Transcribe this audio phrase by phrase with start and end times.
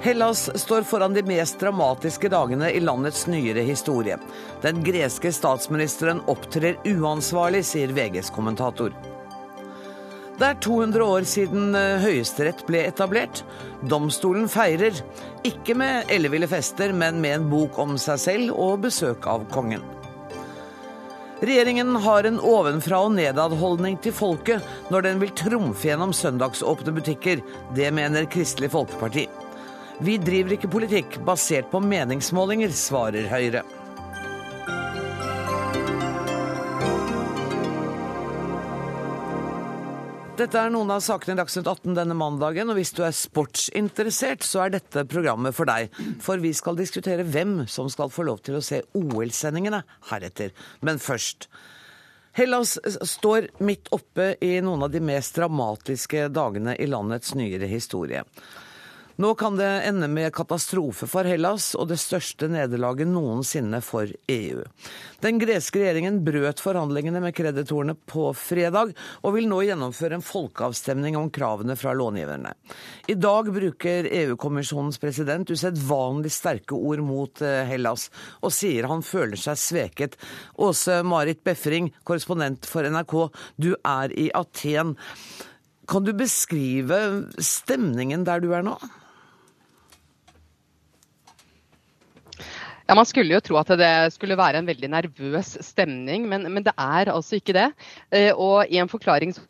[0.00, 4.16] Hellas står foran de mest dramatiske dagene i landets nyere historie.
[4.62, 8.96] Den greske statsministeren opptrer uansvarlig, sier VGs kommentator.
[10.40, 13.42] Det er 200 år siden eh, Høyesterett ble etablert.
[13.84, 14.96] Domstolen feirer,
[15.44, 19.84] ikke med elleville fester, men med en bok om seg selv og besøk av kongen.
[21.40, 27.40] Regjeringen har en ovenfra og nedad-holdning til folket når den vil trumfe gjennom søndagsåpne butikker.
[27.76, 29.24] Det mener Kristelig Folkeparti.
[30.04, 33.64] Vi driver ikke politikk basert på meningsmålinger, svarer Høyre.
[40.40, 44.40] Dette er noen av sakene i Dagsnytt 18 denne mandagen, og hvis du er sportsinteressert,
[44.46, 45.92] så er dette programmet for deg.
[46.24, 50.54] For vi skal diskutere hvem som skal få lov til å se OL-sendingene heretter.
[50.80, 51.50] Men først.
[52.40, 52.78] Hellas
[53.10, 58.24] står midt oppe i noen av de mest dramatiske dagene i landets nyere historie.
[59.20, 64.62] Nå kan det ende med katastrofe for Hellas og det største nederlaget noensinne for EU.
[65.20, 71.18] Den greske regjeringen brøt forhandlingene med kreditorene på fredag, og vil nå gjennomføre en folkeavstemning
[71.20, 72.54] om kravene fra långiverne.
[73.12, 78.06] I dag bruker EU-kommisjonens president usedvanlig sterke ord mot eh, Hellas,
[78.40, 80.16] og sier han føler seg sveket.
[80.56, 83.18] Åse Marit Befring, korrespondent for NRK,
[83.60, 84.96] du er i Aten.
[85.84, 87.02] Kan du beskrive
[87.36, 88.78] stemningen der du er nå?
[92.90, 96.64] Ja, Man skulle jo tro at det skulle være en veldig nervøs stemning, men, men
[96.66, 97.68] det er altså ikke det.
[98.10, 99.46] Eh, og en forklaring som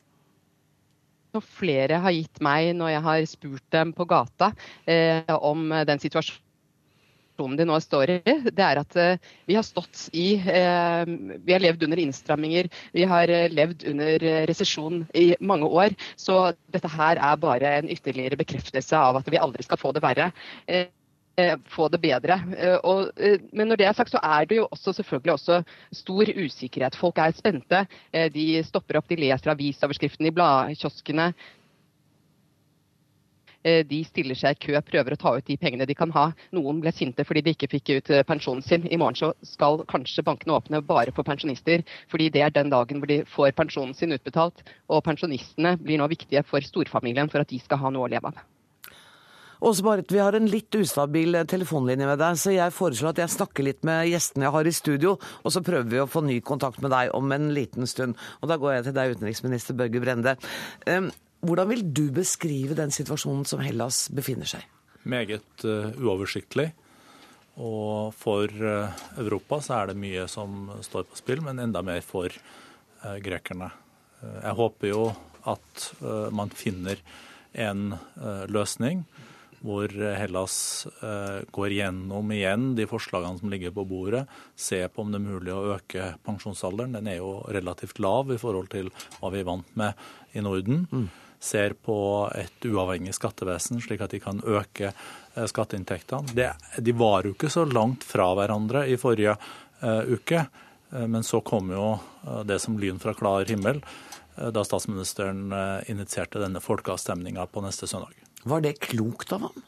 [1.56, 4.50] flere har gitt meg når jeg har spurt dem på gata
[4.84, 10.10] eh, om den situasjonen de nå står i, det er at eh, vi har stått
[10.12, 15.96] i Vi har levd under innstramminger, vi har levd under resesjon i mange år.
[16.12, 20.04] Så dette her er bare en ytterligere bekreftelse av at vi aldri skal få det
[20.04, 20.34] verre.
[21.40, 22.36] Eh, få det bedre.
[22.58, 25.62] Eh, og, eh, men når det er sagt, så er det jo også selvfølgelig også
[25.92, 26.98] stor usikkerhet.
[26.98, 27.86] Folk er spente.
[28.34, 31.32] De stopper opp, de leser avisoverskriftene i bladkioskene.
[33.62, 36.30] De stiller seg i kø, prøver å ta ut de pengene de kan ha.
[36.56, 38.86] Noen ble sinte fordi de ikke fikk ut pensjonen sin.
[38.88, 43.02] I morgen så skal kanskje bankene åpne bare for pensjonister, fordi det er den dagen
[43.02, 44.64] hvor de får pensjonen sin utbetalt.
[44.88, 48.32] Og pensjonistene blir nå viktige for storfamilien for at de skal ha noe å leve
[48.32, 48.40] av.
[49.60, 53.32] Åse Marit, vi har en litt ustabil telefonlinje med deg, så jeg foreslår at jeg
[53.34, 56.38] snakker litt med gjestene jeg har i studio, og så prøver vi å få ny
[56.40, 58.16] kontakt med deg om en liten stund.
[58.40, 60.34] Og da går jeg til deg, utenriksminister Børge Brende.
[61.44, 64.72] Hvordan vil du beskrive den situasjonen som Hellas befinner seg i?
[65.12, 66.70] Meget uh, uoversiktlig.
[67.60, 72.00] Og for uh, Europa så er det mye som står på spill, men enda mer
[72.04, 72.32] for
[73.00, 73.70] grekerne.
[74.20, 75.04] jeg håper jo
[75.48, 75.84] at
[76.36, 76.98] man finner
[77.56, 77.94] en
[78.52, 79.06] løsning
[79.60, 84.24] hvor Hellas eh, går gjennom igjen de forslagene som ligger på bordet,
[84.56, 86.96] ser på om det er mulig å øke pensjonsalderen.
[86.96, 88.88] Den er jo relativt lav i forhold til
[89.18, 90.86] hva vi er vant med i Norden.
[90.90, 91.10] Mm.
[91.40, 91.98] Ser på
[92.36, 96.48] et uavhengig skattevesen, slik at de kan øke eh, skatteinntektene.
[96.80, 100.44] De var jo ikke så langt fra hverandre i forrige uh, uke,
[100.90, 101.84] men så kom jo
[102.48, 103.78] det som lyn fra klar himmel
[104.34, 105.52] da statsministeren
[105.86, 108.16] initierte denne folkeavstemninga på neste søndag.
[108.48, 109.66] Var det klokt av ham?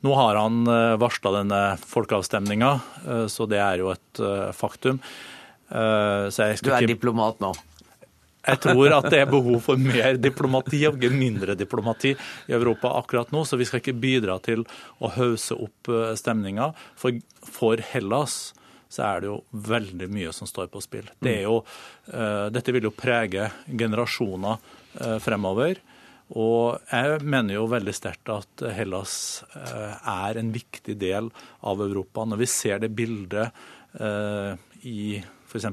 [0.00, 2.74] Nå har han eh, varsla denne folkeavstemninga,
[3.06, 5.00] eh, så det er jo et eh, faktum.
[5.68, 6.86] du er ikke...
[6.86, 7.52] diplomat nå?
[8.48, 13.34] Jeg tror at det er behov for mer diplomati og mindre diplomati i Europa akkurat
[13.34, 13.42] nå.
[13.44, 14.62] Så vi skal ikke bidra til
[15.04, 16.70] å hause opp stemninga.
[16.96, 18.38] For, for Hellas
[18.88, 19.36] så er det jo
[19.68, 21.10] veldig mye som står på spill.
[21.20, 21.58] Det jo,
[22.08, 25.82] dette vil jo prege generasjoner fremover.
[26.36, 29.12] Og jeg mener jo veldig sterkt at Hellas
[29.56, 31.30] eh, er en viktig del
[31.64, 32.26] av Europa.
[32.28, 33.48] Når vi ser det bildet
[33.96, 34.52] eh,
[34.84, 35.16] i
[35.48, 35.70] f.eks.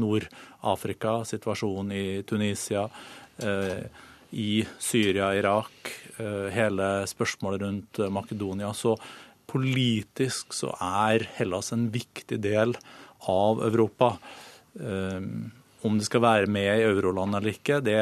[0.00, 2.86] Nord-Afrika, situasjonen i Tunisia,
[3.44, 3.82] eh,
[4.30, 5.88] i Syria, Irak,
[6.54, 8.92] hele spørsmålet rundt Makedonia, så
[9.50, 12.76] politisk så er Hellas en viktig del
[13.32, 14.12] av Europa.
[14.76, 17.96] Om det skal være med i euroland eller ikke, det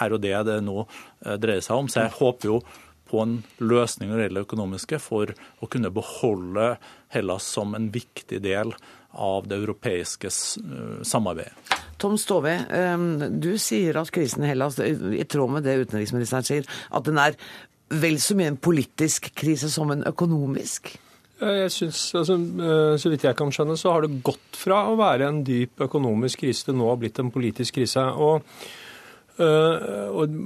[0.00, 1.90] er jo det det nå eh, dreier seg om.
[1.90, 2.60] Så jeg håper jo
[3.08, 6.74] på en løsning når det gjelder økonomiske, for å kunne beholde
[7.14, 8.74] Hellas som en viktig del
[9.16, 11.76] av det europeiske eh, samarbeidet.
[11.98, 12.52] Tom Stove,
[13.42, 17.34] du sier at krisen i Hellas, i tråd med det utenriksministeren sier, at den er
[17.88, 20.92] vel så mye en politisk krise som en økonomisk?
[21.38, 22.36] Jeg synes, altså,
[22.98, 26.42] Så vidt jeg kan skjønne, så har det gått fra å være en dyp økonomisk
[26.42, 28.02] krise til nå har blitt en politisk krise.
[28.02, 28.42] Og,
[29.38, 30.36] og,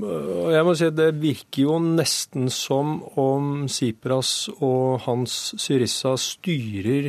[0.53, 7.09] jeg må si at Det virker jo nesten som om Sipras og hans Syrissa styrer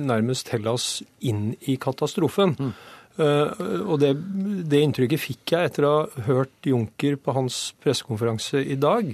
[0.00, 2.56] nærmest Hellas inn i katastrofen.
[2.56, 2.72] Mm.
[3.20, 4.14] Og det,
[4.68, 9.12] det, inntrykket fikk jeg etter å ha hørt Juncker på hans pressekonferanse i dag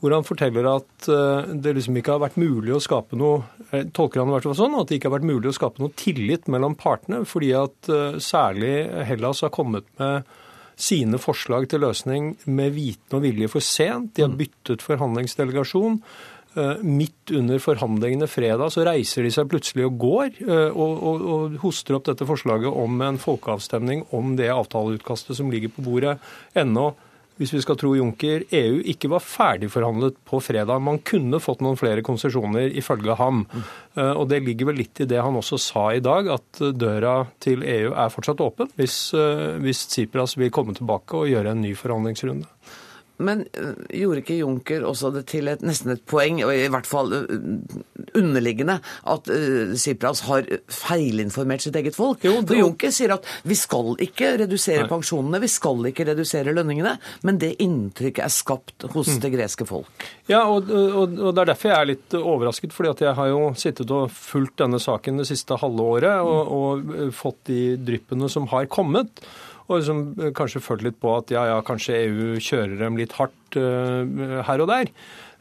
[0.00, 4.22] hvor han forteller at eh, det liksom ikke har vært mulig å skape noe tolker
[4.22, 6.48] han i hvert fall sånn, at det ikke har vært mulig å skape noe tillit
[6.50, 8.74] mellom partene, fordi at eh, særlig
[9.08, 10.24] Hellas har kommet med
[10.80, 14.14] sine forslag til løsning med viten og vilje for sent.
[14.16, 14.38] De har mm.
[14.40, 16.00] byttet forhandlingsdelegasjon.
[16.58, 20.40] Eh, midt under forhandlingene fredag så reiser de seg plutselig og går,
[20.72, 25.72] og, og, og hoster opp dette forslaget om en folkeavstemning om det avtaleutkastet som ligger
[25.76, 26.18] på bordet
[26.58, 26.90] ennå
[27.40, 30.82] hvis vi skal tro Juncker, EU ikke var ferdigforhandlet på fredag.
[30.84, 33.46] Man kunne fått noen flere konsesjoner, ifølge ham.
[33.48, 33.64] Mm.
[34.20, 37.64] Og det ligger vel litt i det han også sa i dag, at døra til
[37.64, 41.72] EU er fortsatt åpen hvis, eh, hvis Tsipras vil komme tilbake og gjøre en ny
[41.78, 42.46] forhandlingsrunde.
[43.20, 46.88] Men øh, gjorde ikke Juncker også det til et, nesten et poeng, og i hvert
[46.88, 47.34] fall øh,
[48.16, 52.24] underliggende, at uh, Tsipras har feilinformert sitt eget folk?
[52.26, 54.90] Jo, For Juncker sier at vi skal ikke redusere Nei.
[54.90, 56.96] pensjonene, vi skal ikke redusere lønningene,
[57.26, 59.20] men det inntrykket er skapt hos mm.
[59.24, 60.08] det greske folk.
[60.30, 63.30] Ja, og, og, og, det er derfor jeg er litt overrasket, fordi at jeg har
[63.30, 68.30] jo sittet og fulgt denne saken det siste halve året og, og fått de dryppene
[68.32, 69.22] som har kommet
[69.70, 73.54] og liksom kanskje følt litt på at ja, ja, kanskje EU kjører dem litt hardt
[73.54, 74.02] uh,
[74.48, 74.86] her og der.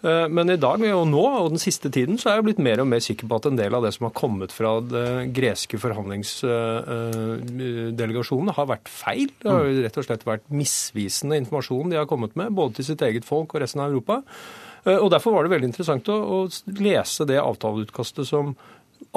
[0.05, 2.79] Uh, men i dag og nå og den siste tiden så er jeg blitt mer
[2.83, 5.77] og mer sikker på at en del av det som har kommet fra det greske
[5.81, 9.29] forhandlingsdelegasjonen, har vært feil.
[9.41, 13.03] Det har rett og slett vært misvisende informasjon de har kommet med, både til sitt
[13.09, 14.15] eget folk og resten av Europa.
[14.89, 16.47] Og Derfor var det veldig interessant å, å
[16.79, 18.55] lese det avtaleutkastet som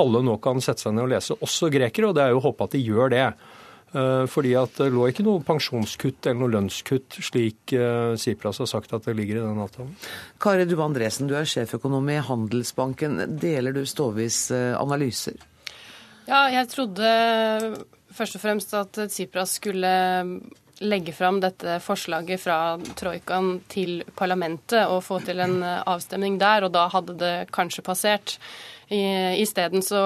[0.01, 2.47] alle nå kan sette seg ned og lese, også grekere, og det er jo å
[2.49, 3.27] håpe at de gjør det.
[3.93, 8.71] Eh, fordi at det lå ikke noe pensjonskutt eller noe lønnskutt, slik eh, Sipras har
[8.71, 9.93] sagt at det ligger i den avtalen.
[10.41, 13.21] Kari Due Andresen, du er sjeføkonom i Handelsbanken.
[13.43, 15.37] Deler du Stovis eh, analyser?
[16.25, 17.05] Ja, jeg trodde
[18.15, 19.93] først og fremst at Tsipras skulle
[20.83, 22.59] legge fram dette forslaget fra
[22.99, 28.37] troikaen til parlamentet og få til en avstemning der, og da hadde det kanskje passert.
[28.93, 30.01] Isteden så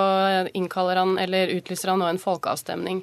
[0.55, 3.01] innkaller han, eller utlyser han nå en folkeavstemning.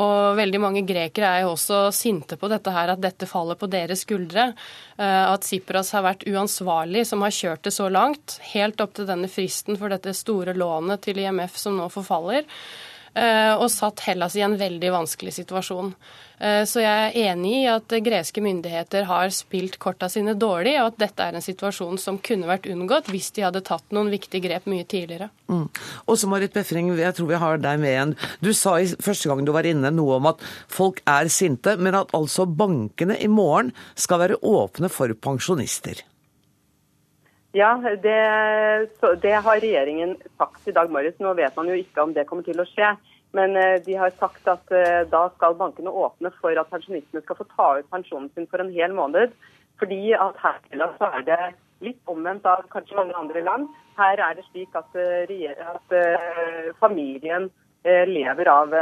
[0.00, 3.68] Og veldig mange grekere er jo også sinte på dette her, at dette faller på
[3.70, 4.50] deres skuldre.
[4.98, 9.08] Eh, at Sipras har vært uansvarlig som har kjørt det så langt, helt opp til
[9.10, 12.46] denne fristen for dette store lånet til IMF som nå forfaller.
[13.14, 15.88] Eh, og satt Hellas i en veldig vanskelig situasjon.
[16.38, 20.92] Eh, så jeg er enig i at greske myndigheter har spilt korta sine dårlig, og
[20.92, 24.44] at dette er en situasjon som kunne vært unngått hvis de hadde tatt noen viktige
[24.46, 25.30] grep mye tidligere.
[25.50, 25.66] Mm.
[26.06, 28.14] Og så Marit Befring, jeg tror vi har deg med igjen.
[28.38, 31.98] Du sa i første gang du var inne noe om at folk er sinte, men
[31.98, 36.04] at altså bankene i morgen skal være åpne for pensjonister.
[37.52, 38.88] Ja, det,
[39.22, 41.16] det, har regjeringen sagt i dag morges.
[41.18, 42.92] Nå vet man jo ikke om det kommer til å skje.
[43.34, 47.38] Men eh, de har sagt at eh, da skal bankene åpne for at pensjonistene skal
[47.40, 49.34] få ta ut pensjonen sin for en hel måned.
[49.82, 50.60] Fordi at her
[50.98, 51.40] så er det
[51.82, 53.70] litt omvendt av kanskje mange andre land.
[53.98, 57.50] Her er det slik at, eh, at familien
[57.82, 58.74] lever av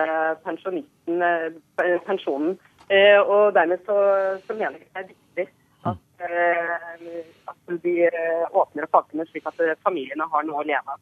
[0.43, 2.57] pensjonen.
[2.91, 3.99] Og dermed så,
[4.43, 5.47] så mener jeg det er viktig
[5.87, 10.97] Eh, at de eh, åpner opp pakkene slik at eh, familiene har noe å leve
[10.97, 10.99] av.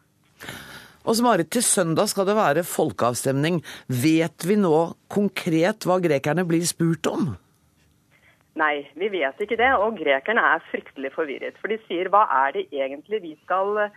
[1.07, 3.63] Og så Marit, Til søndag skal det være folkeavstemning.
[3.89, 4.77] Vet vi nå
[5.09, 7.31] konkret hva grekerne blir spurt om?
[8.61, 9.71] Nei, vi vet ikke det.
[9.81, 11.57] Og grekerne er fryktelig forvirret.
[11.63, 13.89] For de sier hva er det egentlig vi skal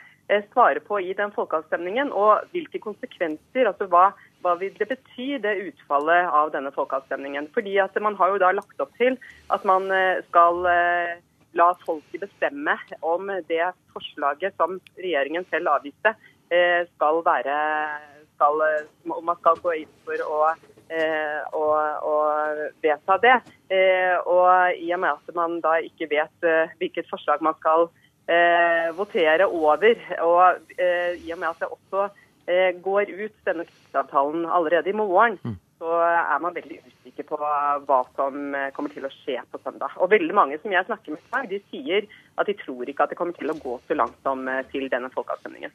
[0.53, 4.11] svare på i den folkeavstemningen, og hvilke konsekvenser, altså hva,
[4.43, 7.49] hva vil det bety, det utfallet av denne folkeavstemningen?
[7.55, 9.17] Fordi at Man har jo da lagt opp til
[9.51, 11.19] at man eh, skal eh,
[11.59, 16.13] la folket bestemme om det forslaget som regjeringen selv avviste,
[16.53, 17.55] eh, skal være
[18.35, 18.61] skal,
[19.09, 20.37] Om man skal gå inn for å,
[21.59, 21.63] å,
[22.07, 22.13] å
[22.79, 23.33] vedta det.
[24.23, 26.47] Og i og med at man da ikke vet
[26.79, 27.89] hvilket forslag man skal
[28.95, 32.07] votere over, og i og med at det også
[32.83, 35.57] går ut denne krigsavtalen allerede i morgen, mm.
[35.81, 39.95] så er man veldig usikker på hva som eh, kommer til å skje på søndag.
[40.01, 43.05] Og veldig mange som jeg snakker med i dag, de sier at de tror ikke
[43.05, 45.73] at det kommer til å gå så langt som eh, til denne folkeavstemningen.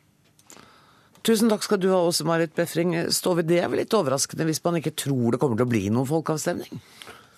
[1.25, 2.97] Tusen takk skal du ha også, Marit Befring.
[3.09, 5.87] Står det er vel litt overraskende hvis man ikke tror det kommer til å bli
[5.89, 6.83] noen folkeavstemning?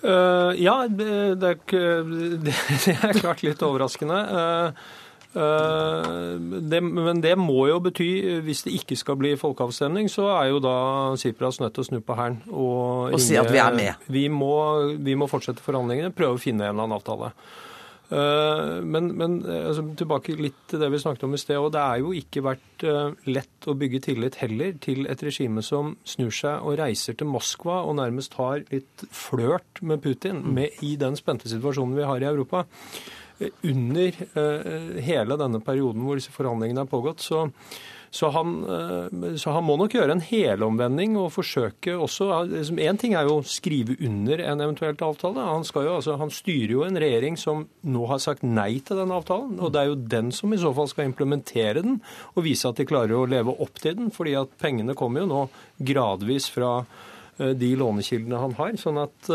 [0.02, 1.56] Uh, ja, det er,
[2.46, 2.54] det
[2.96, 4.18] er, klart litt overraskende.
[4.26, 5.05] Uh,
[5.36, 8.08] Det, men det må jo bety,
[8.46, 10.76] hvis det ikke skal bli folkeavstemning, så er jo da
[11.20, 14.08] Sipras nødt til å snu på hælen og, og si at vi er med.
[14.08, 14.56] Vi må,
[14.96, 17.34] vi må fortsette forhandlingene, prøve å finne en eller annen avtale.
[18.06, 21.58] Eh, men, men altså, tilbake litt til det vi snakket om i sted.
[21.58, 25.64] og Det er jo ikke vært eh, lett å bygge tillit heller til et regime
[25.66, 30.50] som snur seg og reiser til Moskva og nærmest har litt flørt med Putin mm.
[30.58, 32.66] med, i den spente situasjonen vi har i Europa.
[33.40, 34.22] Eh, under
[35.02, 37.46] hele denne perioden hvor disse forhandlingene har pågått, så
[38.16, 43.16] så han, eh, så han, må nok gjøre en helomvending og forsøke også liksom, ting
[43.16, 45.42] er jo å skrive under en eventuelt avtale.
[45.42, 49.12] Han, jo, altså, han, styrer jo en regjering som nå har sagt nei til den
[49.14, 49.58] avtalen.
[49.60, 52.00] Og det er jo den som i så fall skal implementere den
[52.34, 54.14] og vise at de klarer å leve opp til den.
[54.14, 55.42] fordi at pengene kommer jo nå
[55.84, 56.78] gradvis fra
[57.38, 58.76] Eh, de lånekildene han har.
[58.80, 59.30] Sånn at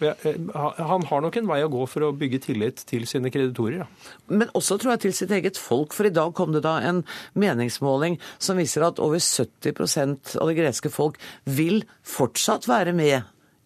[0.00, 3.84] han har nok en vei å gå for å bygge tillit til sine kreditorer.
[3.84, 3.86] Ja.
[4.28, 7.02] Men også tror jeg til sitt eget folk, for i dag kom det da en
[7.38, 11.16] meningsmåling som viser at over 70% av det greske folk
[11.48, 13.22] vil fortsatt være med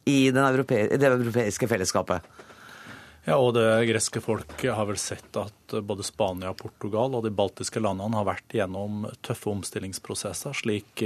[0.06, 2.30] i, europe i det europeiske fellesskapet.
[3.26, 7.82] Ja, og det greske folk har vel sett at både Spania, Portugal og de baltiske
[7.82, 11.04] landene har vært gjennom tøffe omstillingsprosesser, slik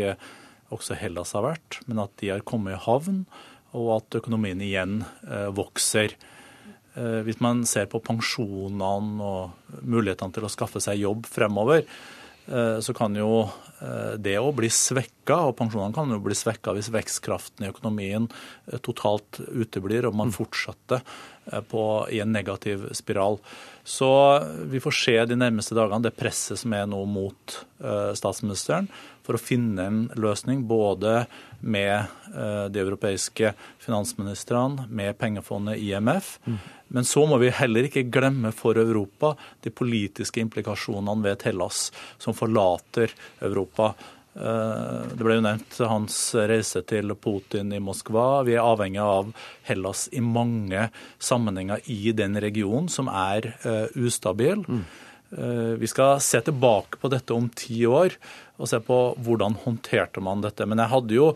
[0.72, 3.24] også Hellas har vært, men at de har kommet i havn,
[3.74, 6.14] og at økonomien igjen eh, vokser.
[6.94, 11.84] Eh, hvis man ser på pensjonene og mulighetene til å skaffe seg jobb fremover,
[12.46, 13.46] eh, så kan jo
[14.24, 18.30] det òg bli svekka, og pensjonene kan jo bli svekka hvis vekstkraften i økonomien
[18.86, 20.36] totalt uteblir og man mm.
[20.38, 21.02] fortsetter
[21.68, 23.36] på, i en negativ spiral.
[23.84, 24.08] Så
[24.70, 27.58] vi får se de nærmeste dagene det presset som er nå mot
[28.16, 28.88] statsministeren
[29.26, 31.26] for å finne en løsning både
[31.64, 31.96] med
[32.34, 33.52] eh, de europeiske
[33.82, 36.38] finansministrene, med pengefondet IMF.
[36.44, 36.58] Mm.
[36.94, 42.36] Men så må vi heller ikke glemme for Europa de politiske implikasjonene ved Hellas, som
[42.36, 43.94] forlater Europa.
[44.34, 48.42] Eh, det ble jo nevnt hans reise til Putin i Moskva.
[48.46, 49.32] Vi er avhengig av
[49.68, 50.88] Hellas i mange
[51.22, 54.66] sammenhenger i den regionen, som er uh, ustabil.
[54.66, 54.84] Mm.
[55.34, 58.14] Uh, vi skal se tilbake på dette om ti år
[58.60, 60.66] og se på hvordan håndterte man dette.
[60.68, 61.30] Men jeg hadde jo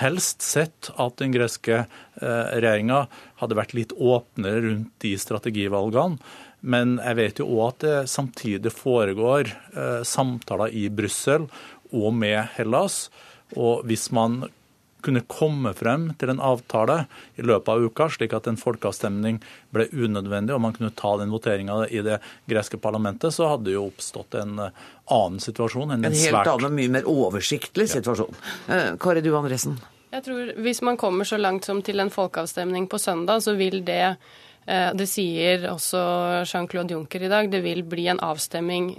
[0.00, 3.04] helst sett at den greske eh, regjeringa
[3.42, 6.16] hadde vært litt åpnere rundt de strategivalgene.
[6.62, 11.48] Men jeg vet jo òg at det samtidig foregår eh, samtaler i Brussel
[11.92, 13.10] og med Hellas.
[13.58, 14.46] Og hvis man
[15.02, 17.04] kunne komme frem til en avtale
[17.36, 19.40] i løpet av uka, slik at en folkeavstemning
[19.74, 23.76] ble unødvendig og man kunne ta den voteringa i det greske parlamentet, så hadde det
[23.76, 25.90] jo oppstått en eh, annen situasjon.
[25.96, 26.52] En, en helt svært...
[26.54, 28.38] annen, mye mer oversiktlig situasjon.
[28.68, 28.78] Ja.
[28.78, 29.80] Eh, Kari Du Andresen?
[30.12, 33.80] Jeg tror Hvis man kommer så langt som til en folkeavstemning på søndag, så vil
[33.86, 34.02] det
[34.66, 36.02] eh, det sier også
[36.44, 37.50] Jean-Claude Juncker i dag.
[37.50, 38.94] Det vil bli en avstemning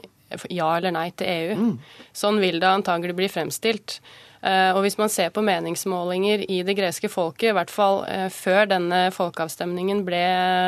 [0.49, 1.55] ja eller nei til EU.
[1.59, 1.73] Mm.
[2.15, 3.99] Sånn vil det antagelig bli fremstilt.
[4.43, 8.27] Eh, og hvis man ser på meningsmålinger i det greske folket, i hvert fall eh,
[8.33, 10.19] før denne folkeavstemningen ble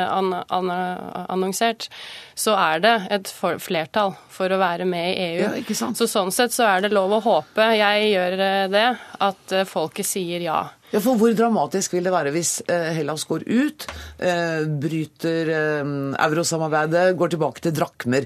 [0.08, 1.90] annonsert,
[2.32, 5.42] så er det et flertall for å være med i EU.
[5.44, 8.88] Ja, så sånn sett så er det lov å håpe, jeg gjør eh, det,
[9.28, 10.62] at folket sier ja.
[10.96, 13.84] Ja, for Hvor dramatisk vil det være hvis eh, Hellas går ut,
[14.16, 15.88] eh, bryter eh,
[16.24, 18.24] eurosamarbeidet, går tilbake til drakmer?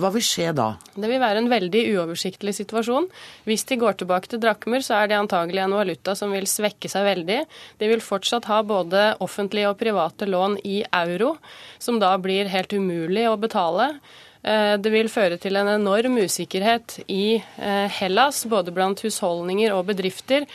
[0.00, 0.70] Hva vil skje da?
[0.94, 3.10] Det vil være en veldig uoversiktlig situasjon.
[3.44, 6.88] Hvis de går tilbake til drakmer, så er det antagelig en valuta som vil svekke
[6.88, 7.42] seg veldig.
[7.76, 11.34] De vil fortsatt ha både offentlige og private lån i euro,
[11.76, 13.90] som da blir helt umulig å betale.
[14.48, 17.40] Det vil føre til en enorm usikkerhet i
[17.98, 20.46] Hellas, både blant husholdninger og bedrifter.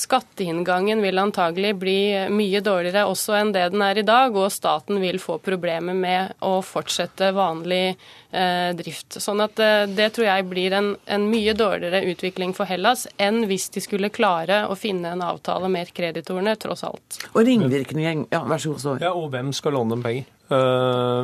[0.00, 1.98] Skatteinngangen vil antagelig bli
[2.32, 6.40] mye dårligere også enn det den er i dag, og staten vil få problemer med
[6.46, 9.20] å fortsette vanlig eh, drift.
[9.20, 13.44] Sånn at eh, Det tror jeg blir en, en, mye dårligere utvikling for Hellas enn
[13.50, 17.20] hvis de skulle klare å finne en avtale med kreditorene, tross alt.
[17.34, 19.04] Og ringvirkningen, ja, vær så god.
[19.04, 20.28] Ja, Og hvem skal låne dem penger?
[20.50, 21.22] Uh,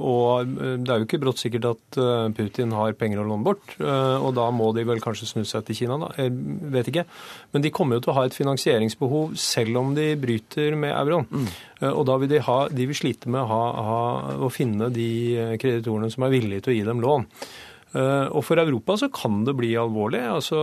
[0.00, 3.76] og det er jo ikke brått sikkert at uh, Putin har penger å låne bort.
[3.82, 6.12] Og da må de vel kanskje snu seg til Kina, da.
[6.18, 6.32] Jeg
[6.72, 7.06] vet ikke.
[7.52, 11.28] Men de kommer jo til å ha et finansieringsbehov selv om de bryter med euroen.
[11.32, 11.50] Mm.
[11.92, 14.00] og da vil de, ha, de vil slite med å, ha, ha,
[14.46, 15.10] å finne de
[15.60, 17.26] kreditorene som er villige til å gi dem lån.
[17.92, 20.22] Og For Europa så kan det bli alvorlig.
[20.24, 20.58] Altså,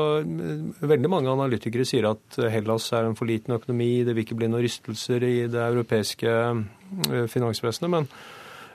[0.82, 4.50] veldig mange analytikere sier at Hellas er en for liten økonomi, det vil ikke bli
[4.50, 6.34] noen rystelser i det europeiske
[7.30, 7.94] finansvesenet.
[7.94, 8.10] Men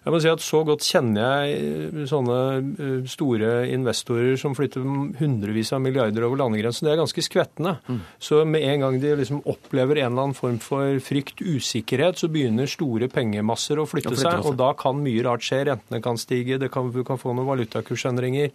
[0.05, 4.85] Jeg må si at Så godt kjenner jeg sånne eh, store investorer som flytter
[5.21, 6.85] hundrevis av milliarder over landegrensen.
[6.87, 7.77] Det er ganske skvettende.
[7.89, 8.01] Mm.
[8.21, 12.29] Så med en gang de liksom opplever en eller annen form for frykt, usikkerhet, så
[12.33, 14.45] begynner store pengemasser å flytte, seg.
[14.45, 15.65] Og da kan mye rart skje.
[15.71, 18.53] Rentene kan stige, det kan, du kan få noen valutakursendringer.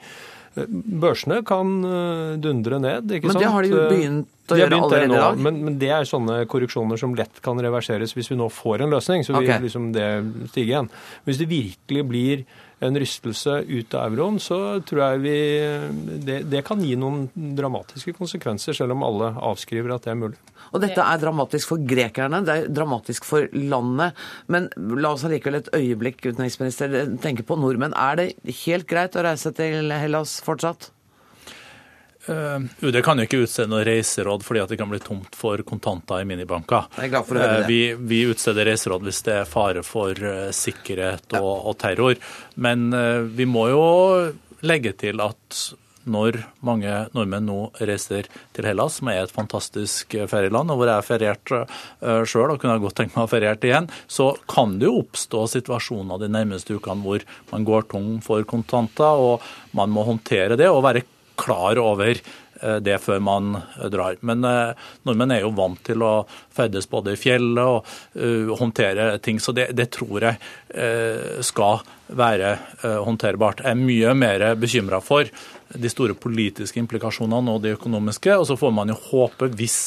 [0.56, 3.12] Børsene kan eh, dundre ned.
[3.18, 3.38] ikke sant?
[3.38, 5.44] Men det har de jo begynt å de gjøre allerede i dag.
[5.48, 8.96] Men, men, det er sånne korreksjoner som lett kan reverseres hvis vi nå får en
[8.96, 9.26] løsning.
[9.28, 9.62] Så okay.
[9.64, 10.08] liksom det
[10.50, 10.90] stige igjen.
[11.28, 12.44] Hvis det virkelig blir
[12.80, 15.38] en rystelse ut av euroen, så tror jeg vi
[16.26, 20.40] det, det, kan gi noen dramatiske konsekvenser, selv om alle avskriver at det er mulig.
[20.70, 24.18] Og dette er dramatisk for grekerne, det er dramatisk for landet.
[24.52, 27.98] Men la oss allikevel et øyeblikk, utenriksminister, tenke på nordmenn.
[27.98, 28.30] Er det
[28.66, 30.92] helt greit å reise til Hellas fortsatt?
[32.30, 35.64] Uh, UD kan jo ikke utstede noe reiseråd fordi at det kan bli tomt for
[35.66, 36.86] kontanter i minibanker.
[37.02, 37.16] Er.
[37.16, 42.20] Uh, vi, vi, utsteder reiseråd hvis det er fare for uh, sikkerhet og, og, terror.
[42.62, 42.90] Men
[43.34, 43.84] vi må jo
[44.68, 45.60] legge til at
[46.10, 50.98] når mange nordmenn nå reiser til Hellas, som er et fantastisk ferieland, og hvor jeg
[50.98, 51.54] har feriert
[52.28, 55.44] sjøl og kunne godt tenkt meg å ha feriert igjen, så kan det jo oppstå
[55.54, 59.46] situasjoner de nærmeste ukene hvor man går tom for kontanter, og
[59.78, 61.06] man må håndtere det og være
[61.40, 63.54] klar over eh, det før man
[63.92, 64.20] drar.
[64.26, 66.14] Men eh, nordmenn er jo vant til å
[66.56, 67.88] ferdes både i fjellet og
[68.20, 70.40] uh, håndtere ting, så det, det tror jeg
[70.76, 71.82] uh, skal
[72.20, 72.54] være
[72.84, 73.64] uh, håndterbart.
[73.64, 75.30] Jeg er mye mer bekymra for
[75.70, 78.34] de store politiske implikasjonene og de økonomiske.
[78.36, 79.80] Og så får man jo håpe, hvis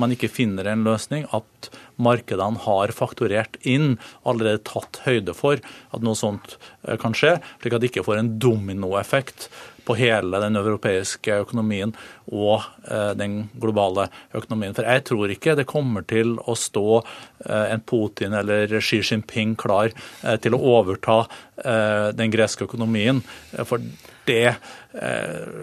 [0.00, 1.70] man ikke finner en løsning, at
[2.00, 3.96] markedene har fakturert inn,
[4.28, 8.20] allerede tatt høyde for at noe sånt eh, kan skje, slik at det ikke får
[8.20, 9.48] en dominoeffekt
[9.86, 11.94] på hele den europeiske økonomien
[12.32, 14.74] og eh, den globale økonomien.
[14.76, 19.56] For jeg tror ikke det kommer til å stå eh, en Putin eller Xi Jinping
[19.58, 19.94] klar
[20.42, 21.22] til å overta
[21.56, 23.22] den greske økonomien.
[23.64, 23.80] For
[24.28, 24.58] det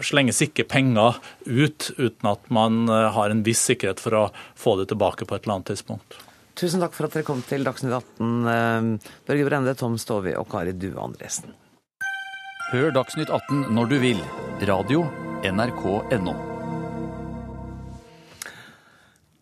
[0.01, 4.27] slenges ikke penger ut uten at man har en viss sikkerhet for å
[4.58, 6.18] få det tilbake på et eller annet tidspunkt.
[6.53, 10.50] Tusen takk for at dere kom til Dagsnytt 18, eh, Børge Brende, Tom Stovi og
[10.51, 11.53] Kari Due Andresen.
[12.72, 14.20] Hør Dagsnytt 18 når du vil.
[14.63, 15.01] Radio
[15.43, 16.34] NRK.no.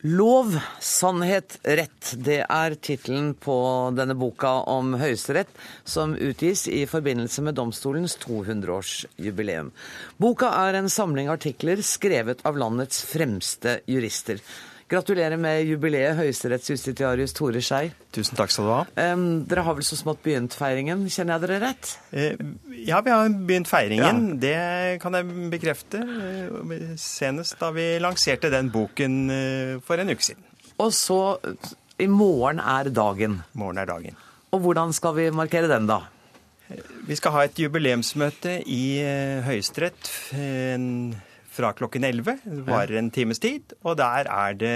[0.09, 2.15] Lov, sannhet, rett.
[2.17, 3.53] Det er tittelen på
[3.93, 5.53] denne boka om Høyesterett,
[5.85, 9.69] som utgis i forbindelse med domstolens 200-årsjubileum.
[10.17, 14.41] Boka er en samling artikler skrevet av landets fremste jurister.
[14.91, 17.93] Gratulerer med jubileet, høyesterettsjustitiarius Tore Skei.
[18.11, 18.79] Tusen takk skal du ha.
[19.13, 21.91] Um, dere har vel så smått begynt feiringen, kjenner jeg dere rett?
[22.11, 24.19] Uh, ja, vi har begynt feiringen.
[24.33, 24.39] Ja.
[24.43, 26.03] Det kan jeg bekrefte.
[26.03, 30.43] Uh, senest da vi lanserte den boken uh, for en uke siden.
[30.83, 31.21] Og så
[31.95, 33.39] I morgen er dagen.
[33.55, 34.19] Morgen er dagen.
[34.51, 36.01] Og hvordan skal vi markere den, da?
[37.07, 38.83] Vi skal ha et jubileumsmøte i
[39.47, 40.11] Høyesterett.
[40.35, 40.89] En
[41.51, 42.37] fra klokken 11.
[42.43, 43.75] Det varer en times tid.
[43.83, 44.75] Og der er det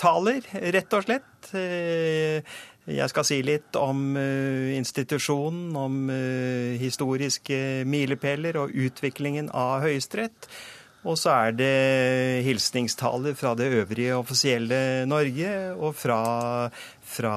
[0.00, 1.54] taler, rett og slett.
[1.58, 2.58] Eh,
[2.90, 10.50] jeg skal si litt om eh, institusjonen, om eh, historiske milepæler og utviklingen av Høyesterett.
[11.08, 11.74] Og så er det
[12.44, 16.18] hilsningstaler fra det øvrige offisielle Norge og fra,
[17.10, 17.32] fra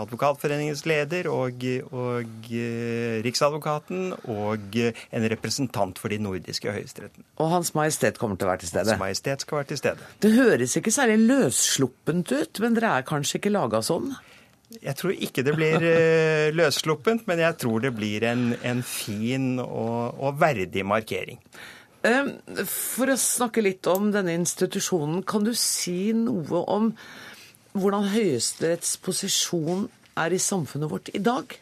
[0.00, 7.26] Advokatforeningens leder og, og eh, Riksadvokaten og en representant for de nordiske høyesterettene.
[7.42, 8.94] Og Hans Majestet kommer til å være til stede?
[8.94, 10.10] Hans Majestet skal være til stede.
[10.24, 14.14] Det høres ikke særlig løssluppent ut, men dere er kanskje ikke laga sånn?
[14.82, 19.54] Jeg tror ikke det blir uh, løssluppent, men jeg tror det blir en, en fin
[19.62, 21.38] og, og verdig markering.
[22.06, 22.34] Ehm,
[22.70, 26.92] for å snakke litt om denne institusjonen, kan du si noe om
[27.80, 29.86] hvordan Høyesteretts posisjon
[30.16, 31.56] er i samfunnet vårt i dag?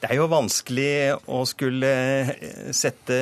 [0.00, 0.92] Det er jo vanskelig
[1.28, 1.88] å skulle
[2.32, 3.16] eh, sette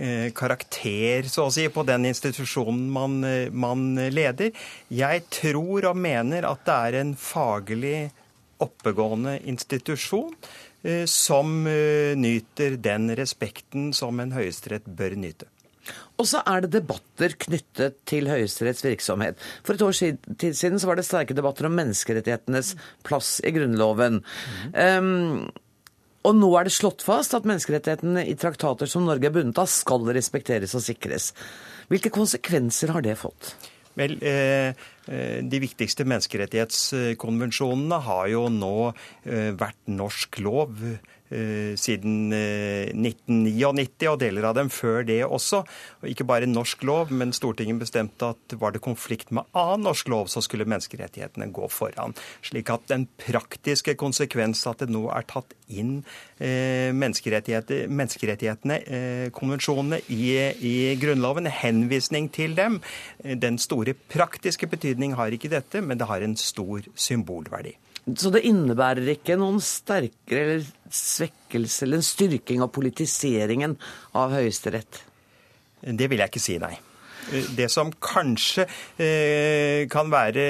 [0.00, 4.54] eh, karakter, så å si, på den institusjonen man, eh, man leder.
[4.88, 8.08] Jeg tror og mener at det er en faglig
[8.64, 10.32] oppegående institusjon
[11.10, 15.46] som nyter den respekten som en høyesterett bør nyte.
[16.18, 19.38] Og så er det debatter knyttet til Høyesteretts virksomhet.
[19.66, 22.74] For et tid siden så var det sterke debatter om menneskerettighetenes
[23.06, 24.20] plass i Grunnloven.
[24.74, 24.76] Mm.
[24.76, 25.48] Um,
[26.26, 29.70] og nå er det slått fast at menneskerettighetene i traktater som Norge er bundet av,
[29.70, 31.30] skal respekteres og sikres.
[31.88, 33.54] Hvilke konsekvenser har det fått?
[33.98, 34.74] Vel, eh,
[35.08, 40.82] Eh, de viktigste menneskerettighetskonvensjonene har jo nå eh, vært norsk lov
[41.30, 45.62] siden 1999, eh, og deler av dem før det også.
[46.02, 50.08] Og ikke bare norsk lov, men Stortinget bestemte at var det konflikt med annen norsk
[50.12, 52.14] lov, så skulle menneskerettighetene gå foran.
[52.44, 56.02] Slik at den praktiske konsekvens at det nå er tatt inn
[56.40, 58.78] eh, menneskerettighetene,
[59.34, 60.30] konvensjonene, i,
[60.64, 62.80] i Grunnloven, henvisning til dem,
[63.20, 67.76] den store praktiske betydning har ikke dette, men det har en stor symbolverdi.
[68.16, 73.76] Så det innebærer ikke noen sterkere eller svekkelse eller en styrking av politiseringen
[74.16, 75.02] av Høyesterett?
[75.82, 76.76] Det vil jeg ikke si, nei.
[77.28, 78.64] Det som kanskje
[78.96, 80.44] eh, kan være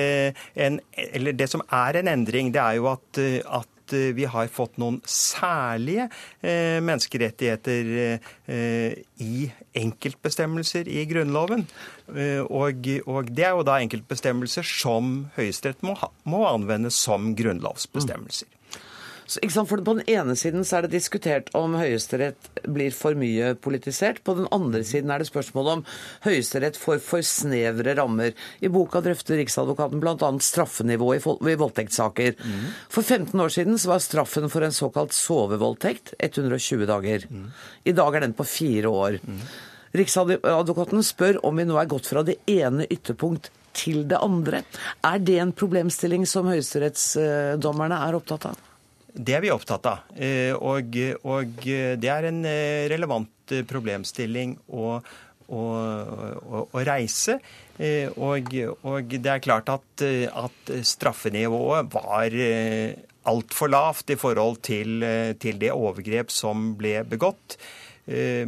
[0.63, 4.51] en Eller det som er en endring, det er jo at, at Eh, vi har
[4.53, 6.09] fått noen særlige
[6.41, 7.93] eh, menneskerettigheter
[8.49, 9.49] eh, i
[9.79, 11.67] enkeltbestemmelser i Grunnloven.
[12.09, 15.93] Og, og, det er jo da enkeltbestemmelser som Høyesterett må,
[16.25, 18.49] må anvende som grunnlovsbestemmelser.
[19.29, 23.53] Så, for På den ene siden så er det diskutert om Høyesterett blir for mye
[23.61, 24.23] politisert.
[24.25, 25.83] På den andre siden er det spørsmål om
[26.25, 28.33] Høyesterett får for snevre rammer.
[28.65, 30.31] I boka drøfter Riksadvokaten bl.a.
[30.41, 32.39] straffenivået i voldtektssaker.
[32.41, 32.63] Mm.
[32.89, 37.27] For 15 år siden så var straffen for en såkalt sovevoldtekt 120 dager.
[37.29, 37.51] Mm.
[37.85, 39.19] I dag er den på fire år.
[39.21, 39.43] Mm.
[39.99, 44.63] Riksadvokaten spør om vi nå er gått fra det ene ytterpunkt til det andre.
[45.05, 48.65] Er det en problemstilling som høyesterettsdommerne er opptatt av?
[49.15, 50.11] Det er vi opptatt av.
[50.17, 50.95] Eh, og,
[51.25, 54.99] og det er en eh, relevant eh, problemstilling å,
[55.49, 57.39] å, å, å reise.
[57.79, 62.35] Og, og, det er klart at, at straffenivået var
[63.31, 65.05] altfor lavt i forhold til,
[65.39, 67.55] til, det overgrep som ble begått.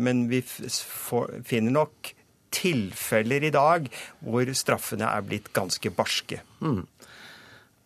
[0.03, 2.11] Men vi finner nok
[2.51, 3.87] tilfeller i dag
[4.27, 6.43] hvor straffene er blitt ganske barske.
[6.59, 6.83] Mm.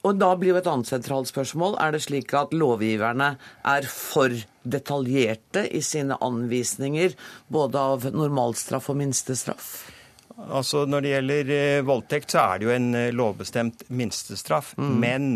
[0.04, 4.34] Og da blir jo et annet sentralt spørsmål er det slik at lovgiverne er for
[4.64, 7.16] detaljerte i sine anvisninger
[7.52, 9.70] både av normalstraff og minstestraff?
[10.34, 14.72] Altså Når det gjelder eh, voldtekt, så er det jo en eh, lovbestemt minstestraff.
[14.76, 14.94] Mm.
[14.98, 15.28] Men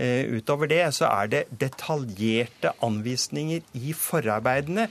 [0.00, 4.88] eh, utover det så er det detaljerte anvisninger i forarbeidene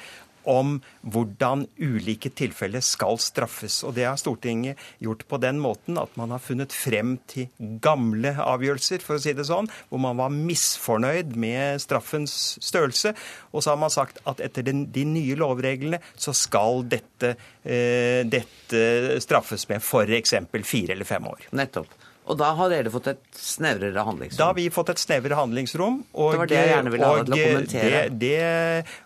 [0.50, 3.82] om hvordan ulike tilfeller skal straffes.
[3.86, 7.50] Og det har Stortinget gjort på den måten at man har funnet frem til
[7.84, 13.16] gamle avgjørelser, for å si det sånn, hvor man var misfornøyd med straffens størrelse.
[13.54, 18.24] Og så har man sagt at etter den, de nye lovreglene så skal dette, eh,
[18.28, 20.36] dette straffes med f.eks.
[20.64, 21.50] fire eller fem år.
[21.56, 22.05] Nettopp.
[22.26, 24.40] Og da har dere fått et snevrere handlingsrom?
[24.40, 26.02] Da har vi fått et snevrere handlingsrom.
[26.18, 28.02] Og, det var det jeg gjerne ville ha til å kommentere.
[28.10, 28.34] Det,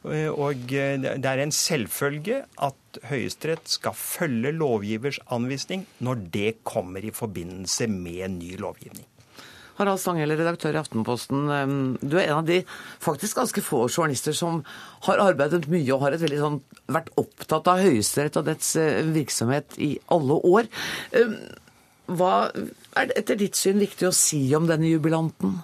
[0.06, 7.04] det, og det er en selvfølge at Høyesterett skal følge lovgivers anvisning når det kommer
[7.06, 9.06] i forbindelse med ny lovgivning.
[9.80, 11.46] Harald Stanghelle, redaktør i Aftenposten.
[12.04, 12.60] Du er en av de
[13.04, 14.60] faktisk ganske få journalister som
[15.06, 16.60] har arbeidet mye og har sånn,
[16.92, 20.68] vært opptatt av Høyesterett og dets eh, virksomhet i alle år.
[22.10, 22.34] Hva
[23.00, 25.60] er det etter ditt syn viktig å si om denne jubilanten?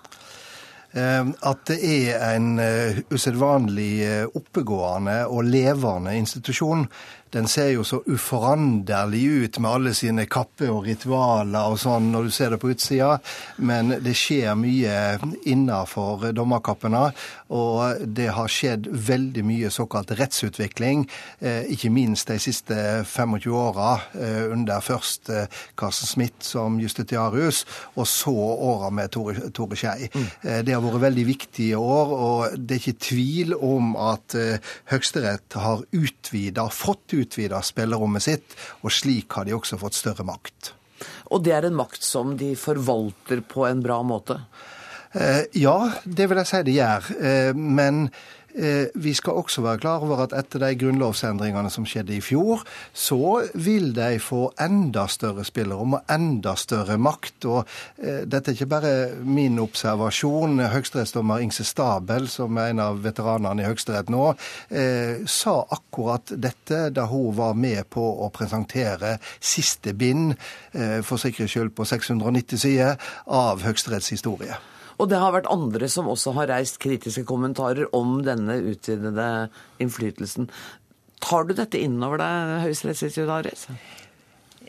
[0.95, 6.87] Ehm, at det er en eh, usedvanlig eh, oppegående og levende institusjon
[7.35, 12.29] den ser jo så uforanderlig ut med alle sine kapper og ritualer og sånn når
[12.29, 13.17] du ser det på utsida,
[13.57, 15.17] men det skjer mye
[15.51, 17.09] innafor dommerkappene.
[17.53, 21.05] Og det har skjedd veldig mye såkalt rettsutvikling,
[21.39, 25.45] eh, ikke minst de siste 25 åra, eh, under først eh,
[25.77, 30.09] Carsten Smith som justitiarius, og så åra med Tore, Tore Skei.
[30.13, 30.25] Mm.
[30.65, 34.35] Det har vært veldig viktige år, og det er ikke tvil om at
[34.89, 40.25] Høyesterett har utvida, fått utvida utvida spillerommet sitt, og slik har de også fått større
[40.25, 40.73] makt.
[41.33, 44.39] Og det er en makt som de forvalter på en bra måte?
[45.15, 47.11] Eh, ja, det vil jeg si det gjør.
[47.19, 48.09] Eh, men
[48.57, 52.61] Eh, vi skal også være klar over at etter de grunnlovsendringene som skjedde i fjor,
[52.95, 57.45] så vil de få enda større spillerom og enda større makt.
[57.51, 57.67] Og
[57.99, 58.93] dette er ikke bare
[59.27, 60.61] min observasjon.
[60.71, 64.29] Høyesterettsdommer Ingse Stabel, som er en av veteranene i Høyesterett nå,
[65.27, 70.37] sa akkurat dette da hun var med på å presentere siste bind,
[71.03, 72.95] for sikkerhets skyld på 690 sider,
[73.27, 74.55] av Høyesteretts historie.
[74.95, 79.29] Og det har vært andre som også har reist kritiske kommentarer om denne utvidede
[79.83, 80.49] innflytelsen.
[81.25, 83.67] Tar du dette innover deg, høyesterettsjustitiarius?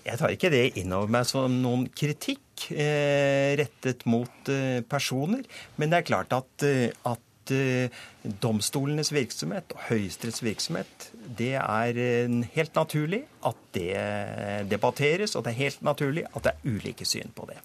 [0.06, 5.42] Jeg tar ikke det innover meg som noen kritikk eh, rettet mot eh, personer.
[5.76, 8.04] Men det er klart at, eh, at eh,
[8.42, 11.08] domstolenes virksomhet og Høyesteretts virksomhet,
[11.38, 16.54] det er eh, helt naturlig at det debatteres, og det er helt naturlig at det
[16.54, 17.58] er ulike syn på det.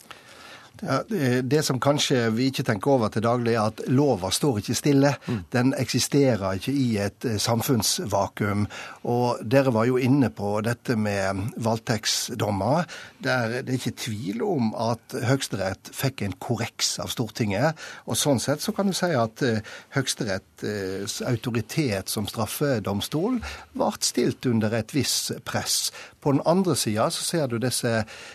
[0.82, 1.04] Ja,
[1.42, 5.16] det- som kanskje vi ikke tenker over til daglig, er at lova står ikke stille.
[5.54, 8.68] Den eksisterer ikke i et eh, samfunnsvakuum.
[9.06, 12.86] Og dere var jo inne på dette med voldtektsdommer.
[13.24, 17.78] Der det er ikke tvil om at Høyesterett fikk en korreks av Stortinget.
[18.08, 19.62] Og sånn sett så kan du si at eh,
[20.62, 23.40] Høyesteretts autoritet som straffedomstol
[23.74, 25.92] ble stilt under et visst press.
[26.22, 27.90] På den andre sida så ser du disse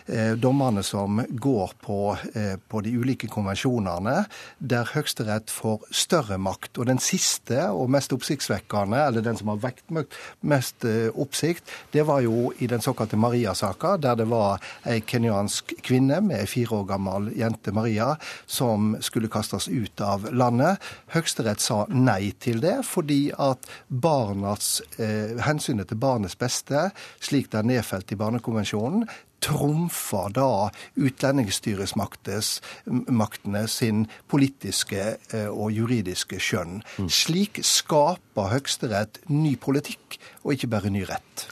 [0.06, 4.24] eh, dommerne som går på, eh, på de ulike konvensjonene,
[4.58, 6.80] der Høyesterett får større makt.
[6.80, 9.94] Og den siste og mest oppsiktsvekkende, eller den som har vekt
[10.42, 15.76] mest eh, oppsikt, det var jo i den såkalte Maria-saka, der det var ei kenyansk
[15.86, 18.16] kvinne med ei fire år gammel jente, Maria,
[18.50, 20.82] som skulle kastes ut av landet.
[21.14, 27.58] Høyesterett sa nei til det, fordi at barnas, eh, hensynet til barnets beste, slik det
[27.58, 29.08] er nedfelt i Barnekonvensjonen,
[29.40, 36.82] trumfer da utlendingsstyresmaktene sin politiske eh, og juridiske skjønn.
[37.12, 41.46] Slik skaper Høyesterett ny politikk, og ikke bare ny rett.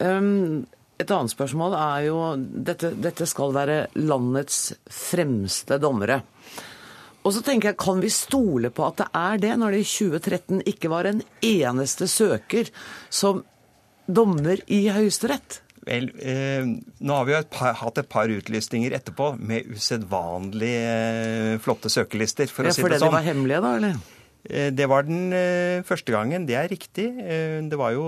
[0.00, 0.66] Um,
[1.00, 6.22] et annet spørsmål er jo dette, dette skal være landets fremste dommere.
[7.24, 9.88] Og så tenker jeg, Kan vi stole på at det er det, når det i
[9.88, 12.70] 2013 ikke var en eneste søker
[13.12, 13.42] som
[14.10, 15.60] dommer i Høyesterett?
[15.86, 16.64] Vel, eh,
[17.00, 21.88] nå har vi jo et par, hatt et par utlysninger etterpå med usedvanlig eh, flotte
[21.92, 23.08] søkerlister, for Ja, å si det sånn.
[23.08, 23.76] de var hemmelige, da?
[23.80, 24.00] eller?
[24.48, 27.08] Eh, Det var den eh, første gangen, det er riktig.
[27.20, 28.04] Eh, Det var jo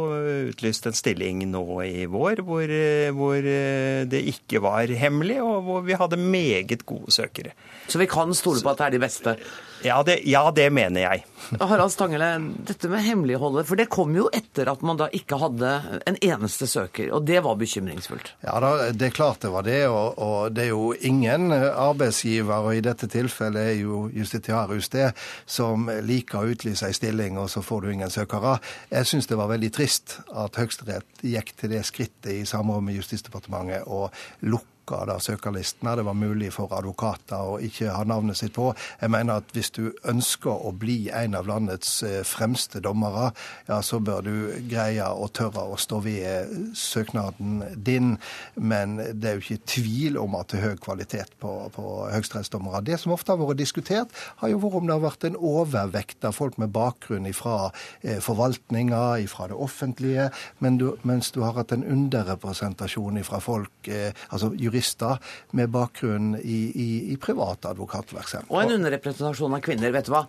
[0.48, 2.66] utlyst en stilling nå i vår hvor,
[3.12, 7.52] hvor det ikke var hemmelig, og hvor vi hadde meget gode søkere.
[7.88, 9.36] Så vi kan stole på at det er de beste?
[9.82, 11.24] Ja, det, ja, det mener jeg.
[11.60, 12.28] Harald Stangele,
[12.68, 15.72] dette med hemmeligholdet, for det kom jo etter at man da ikke hadde
[16.08, 18.32] en eneste søker, og det var bekymringsfullt.
[18.44, 22.68] Ja, da, Det er klart det var det, og, og det er jo ingen arbeidsgiver,
[22.68, 25.10] og i dette tilfellet er jo Justitiarius det,
[25.46, 28.58] som liker å utlyse ei stilling, og så får du ingen søkere.
[28.92, 33.00] Jeg syns det var veldig trist at Høyesterett gikk til det skrittet i samråd med
[33.00, 34.12] Justisdepartementet og
[34.82, 35.96] lukka da søkerlistene.
[35.96, 38.74] Det var mulig for advokater å ikke ha navnet sitt på.
[39.00, 43.32] Jeg mener at hvis du ønsker å bli en av landets eh, fremste dommere,
[43.68, 44.34] ja, så bør du
[44.68, 48.18] greie å tørre å stå ved eh, søknaden din.
[48.56, 52.82] Men det er jo ikke tvil om at det er høy kvalitet på, på høyesterettsdommere.
[52.82, 54.10] Det som ofte har vært diskutert,
[54.42, 57.70] har jo vært om det har vært en overvekt av folk med bakgrunn fra
[58.02, 63.88] eh, forvaltninga, fra det offentlige, mens du har hatt en underrepresentasjon fra folk,
[64.32, 64.81] altså jurister,
[65.58, 68.50] med bakgrunn i, i, i privat advokatvirksomhet.
[68.52, 69.92] Og en underrepresentasjon av kvinner.
[69.94, 70.24] vet du hva?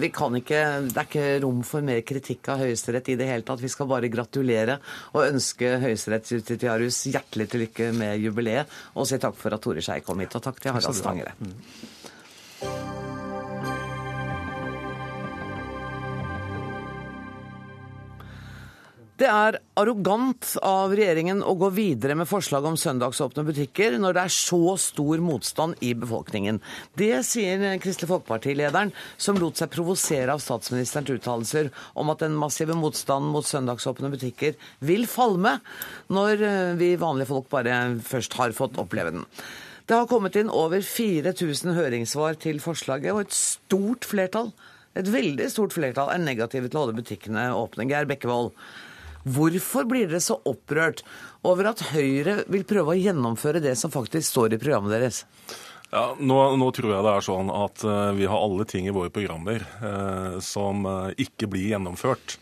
[0.00, 3.46] Vi kan ikke, Det er ikke rom for mer kritikk av Høyesterett i det hele
[3.46, 3.62] tatt.
[3.62, 4.78] Vi skal bare gratulere
[5.14, 10.00] og ønske Høyesterettsjustitiarius hjertelig til lykke med jubileet, og si takk for at Tore Skei
[10.04, 10.36] kom hit.
[10.38, 11.34] Og takk til Harald Stangere.
[19.18, 24.22] Det er arrogant av regjeringen å gå videre med forslag om søndagsåpne butikker når det
[24.28, 26.60] er så stor motstand i befolkningen.
[26.94, 32.78] Det sier Kristelig Folkeparti-lederen, som lot seg provosere av statsministerens uttalelser om at den massive
[32.78, 34.54] motstanden mot søndagsåpne butikker
[34.86, 35.56] vil falme
[36.14, 39.28] når eh, vi vanlige folk bare først har fått oppleve den.
[39.90, 44.54] Det har kommet inn over 4000 høringssvar til forslaget, og et stort flertall,
[44.94, 47.90] et veldig stort flertall, er negative til å holde butikkene åpne.
[47.90, 48.52] Geir Bekkevold,
[49.34, 51.04] Hvorfor blir dere så opprørt
[51.46, 55.24] over at Høyre vil prøve å gjennomføre det som faktisk står i programmet deres?
[55.88, 58.92] Ja, nå, nå tror jeg det er sånn at eh, vi har alle ting i
[58.92, 62.36] våre programmer eh, som eh, ikke blir gjennomført.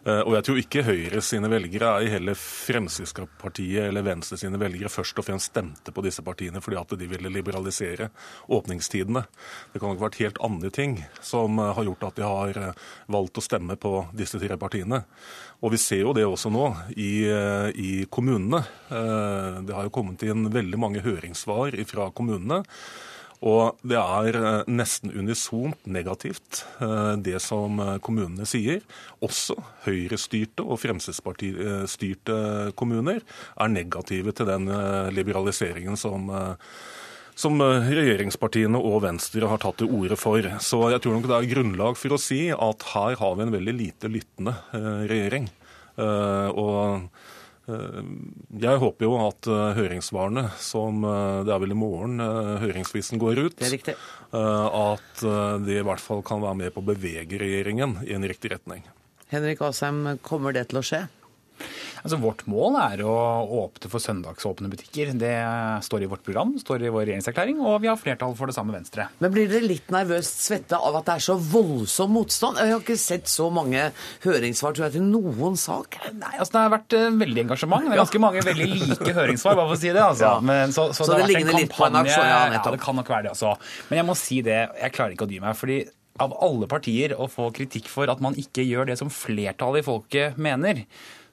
[0.00, 4.88] Eh, og jeg tror ikke Høyre sine velgere, ei heller Fremskrittspartiet eller Venstre sine velgere,
[4.92, 8.08] først og fremst stemte på disse partiene fordi at de ville liberalisere
[8.48, 9.24] åpningstidene.
[9.72, 12.62] Det kan nok ha vært helt andre ting som eh, har gjort at de har
[12.62, 15.02] eh, valgt å stemme på disse tre partiene.
[15.60, 17.26] Og vi ser jo det også nå i,
[17.76, 18.62] i kommunene.
[18.88, 22.62] Det har jo kommet inn veldig mange høringssvar fra kommunene.
[23.40, 28.82] Og det er eh, nesten unisont negativt, eh, det som eh, kommunene sier.
[29.24, 32.36] Også Høyre-styrte og Fremskrittsparti-styrte
[32.76, 34.68] kommuner er negative til den
[35.14, 36.28] liberaliseringen som
[37.40, 40.44] som regjeringspartiene og Venstre har tatt til orde for.
[40.60, 43.54] Så jeg tror nok det er grunnlag for å si at her har vi en
[43.54, 44.52] veldig lite lyttende
[45.08, 45.46] regjering.
[45.96, 47.06] Og
[48.60, 52.20] jeg håper jo at eh, høringssvarene, som eh, det er vel i morgen
[52.62, 56.82] høringsvisen går ut, Det eh, at eh, det i hvert fall kan være med på
[56.82, 58.84] å bevege regjeringen i en riktig retning.
[59.30, 61.04] Henrik Asheim, kommer det til å skje?
[62.00, 63.14] Altså, vårt mål er å
[63.64, 65.12] åpne for søndagsåpne butikker.
[65.20, 65.34] Det
[65.84, 68.74] står i vårt program, står i vår regjeringserklæring, og vi har flertall for det samme
[68.74, 69.08] Venstre.
[69.20, 72.60] Men blir dere litt nervøst svette av at det er så voldsom motstand?
[72.60, 73.90] Jeg har ikke sett så mange
[74.24, 76.00] høringssvar tror jeg, til noen sak.
[76.16, 77.86] Nei, altså Det har vært uh, veldig engasjement.
[77.86, 80.02] Det er ganske mange veldig like høringssvar, bare for å si det.
[80.02, 80.26] altså.
[80.30, 80.34] Ja.
[80.52, 82.96] Men, så, så, Så det, det ligner litt på en aksjon, ja, ja, det kan
[82.96, 83.54] nok være det, altså.
[83.90, 85.56] Men jeg må si det, jeg klarer ikke å dy meg.
[85.58, 85.82] fordi
[86.20, 89.86] av alle partier å få kritikk for at man ikke gjør det som flertallet i
[89.86, 90.82] folket mener,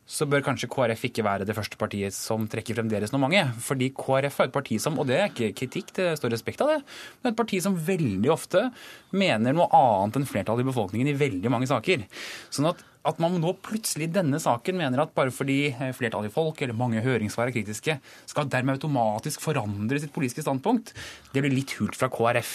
[0.07, 3.57] så bør kanskje KrF ikke være det første partiet som trekker frem deres resonnementet.
[3.65, 6.71] Fordi KrF er et parti som, og det er ikke kritikk, det står respekt av
[6.71, 6.77] det,
[7.21, 8.69] men et parti som veldig ofte
[9.11, 12.07] mener noe annet enn flertallet i befolkningen i veldig mange saker.
[12.53, 16.33] Sånn at at man nå plutselig i denne saken mener at bare fordi flertallet i
[16.33, 20.93] folk eller mange høringssvar er kritiske, skal dermed automatisk forandre sitt politiske standpunkt,
[21.33, 22.51] det blir litt hult fra KrF.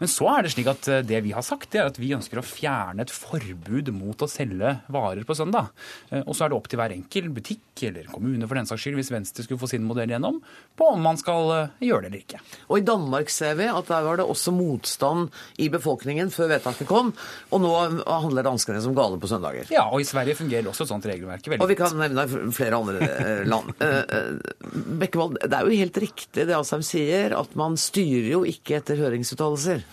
[0.00, 2.12] Men så er det slik at eh, det vi har sagt, det er at vi
[2.16, 5.72] ønsker å fjerne et forbud mot å selge varer på søndag.
[6.10, 8.84] Eh, Og så er det opp til hver enkel butikk eller kommune for den saks
[8.84, 10.38] skyld, hvis Venstre skulle få sin modell gjennom,
[10.78, 12.42] på om man skal eh, gjøre det eller ikke.
[12.68, 16.88] Og i Danmark ser vi at der var det også motstand i befolkningen før vedtaket
[16.88, 17.12] kom,
[17.52, 17.72] og nå
[18.06, 19.68] handler danskene som gale på søndager.
[19.72, 22.78] Ja, og i Sverige fungerer også et sånt regelverk veldig Og vi kan nevne flere
[22.78, 23.72] andre eh, land.
[23.82, 28.44] Eh, eh, Bekkevold, det er jo helt riktig det Asheim sier, at man styrer jo
[28.48, 29.84] ikke etter høringsuttalelser.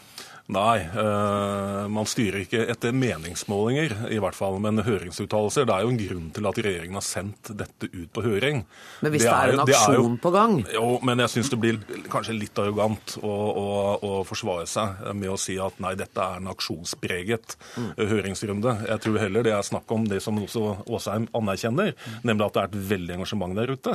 [0.50, 5.68] Nei, øh, man styrer ikke etter meningsmålinger, i hvert fall, men høringsuttalelser.
[5.70, 8.64] Det er jo en grunn til at regjeringen har sendt dette ut på høring.
[9.06, 10.56] Men hvis det er en aksjon på gang?
[10.74, 11.78] Jo, men jeg syns det blir
[12.10, 13.30] kanskje litt arrogant å,
[13.62, 13.68] å,
[14.02, 17.92] å forsvare seg med å si at nei, dette er en aksjonspreget Mm.
[17.98, 18.72] eh, høringsrunde.
[18.90, 21.94] Jeg tror heller det er snakk om det som også Åsheim anerkjenner,
[22.26, 23.94] nemlig at det er et veldig engasjement der ute.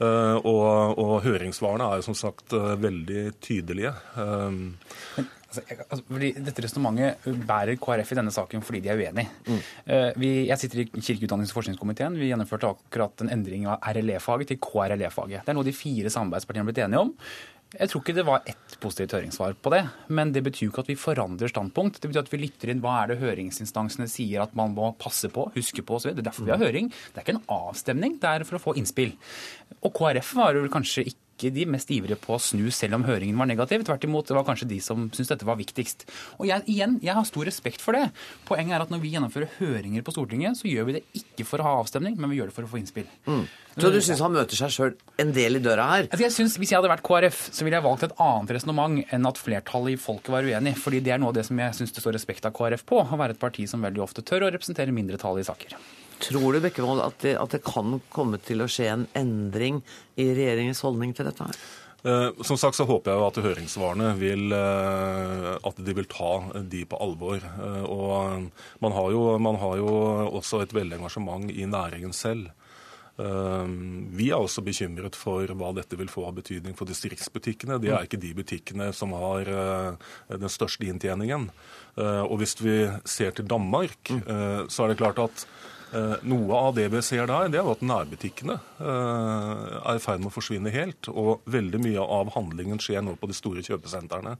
[0.00, 3.92] Eh, og, og høringssvarene er jo som sagt uh, veldig tydelige.
[4.18, 4.74] Um,
[5.16, 5.26] jeg,
[5.62, 9.26] altså, fordi dette resonnementet bærer KrF i denne saken fordi de er uenig.
[9.46, 9.62] Mm.
[10.20, 12.18] vi, jeg sitter i kirkeutdannings- og forskningskomiteen.
[12.20, 15.44] Vi gjennomførte akkurat en endring av RLE-faget til KRLE-faget.
[15.44, 17.12] Det er noe de fire samarbeidspartiene har blitt enige om.
[17.74, 19.80] Jeg tror ikke det var ett positivt høringssvar på det,
[20.14, 21.98] men det betyr jo ikke at vi forandrer standpunkt.
[21.98, 25.30] Det betyr at vi lytter inn hva er det høringsinstansene sier at man må passe
[25.32, 26.12] på, huske på osv.
[26.12, 26.92] Det er derfor vi har høring.
[26.92, 29.16] Det er ikke en avstemning, det er for å få innspill.
[29.80, 33.38] Og KrF var vel kanskje ikke de mest ivrige på å snu selv om høringen
[33.38, 33.84] var negativ.
[33.86, 36.06] Tvert imot, det var kanskje de som syntes dette var viktigst.
[36.38, 38.08] Og jeg, igjen, jeg har stor respekt for det.
[38.48, 41.62] Poenget er at når vi gjennomfører høringer på Stortinget, så gjør vi det ikke for
[41.62, 43.08] å ha avstemning, men vi gjør det for å få innspill.
[43.74, 46.06] Så du syns han møter seg sjøl en del i døra her?
[46.06, 49.02] Altså jeg synes, Hvis jeg hadde vært KrF, så ville jeg valgt et annet resonnement
[49.16, 50.76] enn at flertallet i folket var uenig.
[50.78, 53.02] fordi det er noe av det som jeg syns det står respekt av KrF på.
[53.02, 55.76] Å være et parti som veldig ofte tør å representere mindretallet i saker.
[56.22, 59.82] Tror du Bekkevold, at det, at det kan komme til å skje en endring
[60.16, 61.58] i regjeringens holdning til dette her?
[62.04, 66.32] Eh, Som sagt så håper jeg jo at høringssvarene vil, eh, at de vil ta
[66.60, 67.40] de på alvor.
[67.40, 68.50] Eh, Og
[68.80, 69.88] man har jo, man har jo
[70.28, 72.50] også et veldig engasjement i næringen selv.
[73.16, 77.78] Vi er også bekymret for hva dette vil få av betydning for distriktsbutikkene.
[77.78, 79.44] Det er ikke de butikkene som har
[80.26, 81.46] den største inntjeningen.
[81.94, 85.46] Og hvis vi ser til Danmark, eh, så er det klart at
[86.26, 90.22] noe av det vi ser der, det er jo at nærbutikkene eh, er i ferd
[90.22, 91.10] med å forsvinne helt.
[91.12, 94.36] Og veldig mye av handlingen skjer nå på de store kjøpesentrene.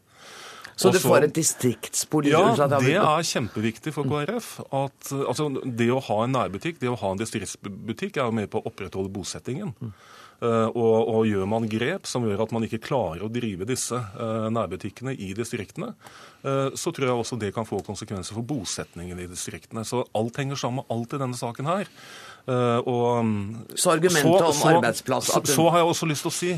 [0.75, 4.57] Så Og du får et distriktspolitisk Ja, det er kjempeviktig for KrF.
[4.75, 8.35] At, eh, altså, det å ha en nærbutikk, det å ha en distriktsbutikk, er jo
[8.35, 9.75] med på å opprettholde bosettingen.
[10.43, 13.97] Eh, og, og gjør man grep som gjør at man ikke klarer å drive disse
[13.97, 15.93] eh, nærbutikkene i distriktene,
[16.43, 19.85] eh, så tror jeg også det kan få konsekvenser for bosetningen i distriktene.
[19.89, 21.91] Så alt henger sammen med alt i denne saken her.
[22.45, 23.25] Og,
[23.73, 26.51] Så argumentet om arbeidsplass, Så, du- så har jeg også lyst til å si,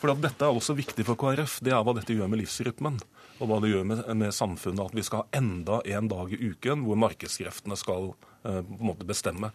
[0.00, 2.96] for at dette er også viktig for KrF, det er hva dette gjør med livsrytmen.
[3.38, 4.88] Og hva det gjør med, med samfunnet.
[4.90, 9.06] At vi skal ha enda en dag i uken hvor markedskreftene skal på en måte
[9.08, 9.50] bestemme.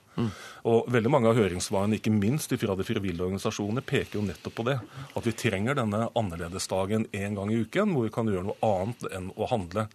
[0.70, 4.68] Og veldig mange av høringssvarene, ikke minst fra de frivillige organisasjonene, peker jo nettopp på
[4.68, 4.80] det.
[5.16, 9.08] At vi trenger denne annerledesdagen en gang i uken, hvor vi kan gjøre noe annet
[9.14, 9.88] enn å handle.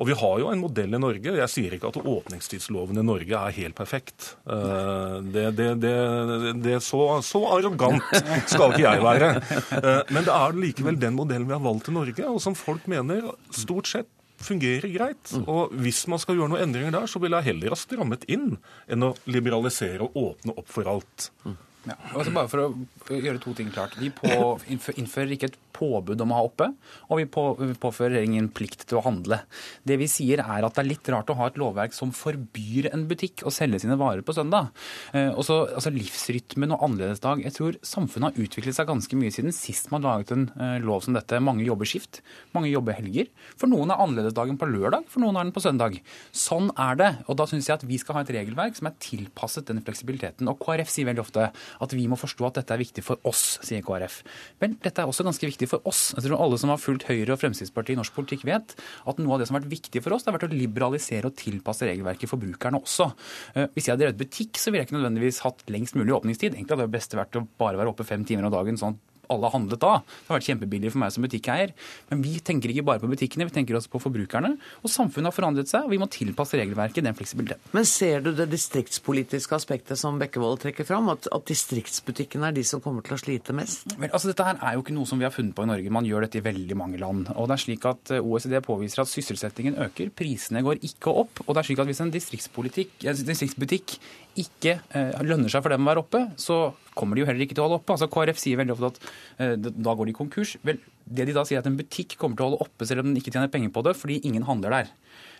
[0.00, 1.34] Og vi har jo en modell i Norge.
[1.36, 4.30] Jeg sier ikke at åpningstidsloven i Norge er helt perfekt.
[4.48, 5.92] Det, Det, det,
[6.64, 8.00] det, er så, så arrogant
[8.48, 9.28] skal ikke jeg være.
[9.82, 12.88] Eh, Men det er likevel den modellen vi har valgt i Norge, og som folk
[12.88, 14.08] mener stort sett
[14.44, 15.34] fungerer greit.
[15.46, 18.56] Og hvis man skal gjøre noen endringer der, så vil jeg heller ha strammet inn
[18.90, 21.30] enn å liberalisere og åpne opp for alt.
[21.88, 21.96] Ja.
[22.14, 23.96] Altså bare for å gjøre to ting klart.
[23.98, 24.12] Vi
[24.70, 26.68] innfører ikke et påbud om å ha oppe,
[27.08, 29.40] og vi, på, vi påfører ingen plikt til å handle.
[29.88, 32.90] Det vi sier er at det er litt rart å ha et lovverk som forbyr
[32.92, 34.70] en butikk å selge sine varer på søndag.
[35.16, 37.42] Eh, også, altså Livsrytmen og annerledesdag.
[37.46, 41.02] Jeg tror samfunnet har utviklet seg ganske mye siden sist man laget en eh, lov
[41.06, 41.40] som dette.
[41.42, 42.22] Mange jobber skift,
[42.54, 43.32] mange jobber helger.
[43.58, 45.98] For noen er annerledesdagen på lørdag, for noen er den på søndag.
[46.36, 47.10] Sånn er det.
[47.26, 50.50] Og da syns jeg at vi skal ha et regelverk som er tilpasset den fleksibiliteten.
[50.52, 53.58] Og KrF sier veldig ofte at vi må forstå at dette er viktig for oss,
[53.64, 54.20] sier KrF.
[54.62, 56.10] Vel, dette er også ganske viktig for oss.
[56.16, 59.36] Jeg tror alle som har fulgt Høyre og Fremskrittspartiet i norsk politikk, vet at noe
[59.36, 61.88] av det som har vært viktig for oss, det har vært å liberalisere og tilpasse
[61.88, 63.08] regelverket forbrukerne også.
[63.54, 66.52] Eh, hvis jeg hadde drevet butikk, så ville jeg ikke nødvendigvis hatt lengst mulig åpningstid.
[66.56, 69.11] Egentlig hadde det beste vært å bare være oppe fem timer om dagen, sånn at
[69.32, 69.94] alle har handlet da.
[70.02, 71.74] Det har vært kjempebillig for meg som butikkeier.
[72.10, 74.54] Men vi tenker ikke bare på butikkene, vi tenker også på forbrukerne.
[74.82, 77.72] Og samfunnet har forandret seg, og vi må tilpasse regelverket den fleksibiliteten.
[77.76, 82.64] Men ser du det distriktspolitiske aspektet som Bekkevold trekker fram, at, at distriktsbutikkene er de
[82.66, 83.96] som kommer til å slite mest?
[83.96, 85.94] Vel, altså Dette her er jo ikke noe som vi har funnet på i Norge.
[85.94, 87.30] Man gjør dette i veldig mange land.
[87.36, 91.44] Og det er slik at eh, OECD påviser at sysselsettingen øker, prisene går ikke opp.
[91.46, 93.98] Og det er slik at hvis en distriktsbutikk
[94.40, 96.58] ikke eh, lønner seg for dem å være oppe, så
[96.96, 97.96] kommer de jo heller ikke til å holde oppe.
[97.96, 99.00] Altså KrF sier veldig ofte at
[99.44, 100.56] eh, da går de konkurs.
[100.66, 103.04] Vel, det de da sier er at en butikk kommer til å holde oppe selv
[103.04, 104.92] om den ikke tjener penger på det, fordi ingen handler der.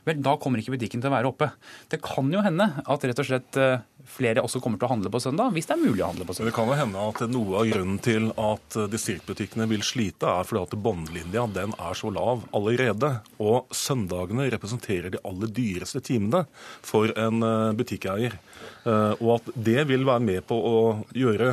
[0.02, 1.46] Vel, da kommer ikke butikken til å være oppe.
[1.90, 5.12] Det kan jo hende at rett og slett eh, flere også kommer til å handle
[5.14, 6.50] på søndag, hvis det er mulig å handle på søndag.
[6.50, 10.48] Det kan jo hende at noe av grunnen til at eh, distriktbutikkene vil slite, er
[10.48, 13.12] fordi at båndlinja den er så lav allerede.
[13.38, 16.44] Og søndagene representerer de aller dyreste timene
[16.82, 17.44] for en
[17.78, 18.34] butikkeier.
[18.84, 20.76] Og at det vil være med på å
[21.14, 21.50] gjøre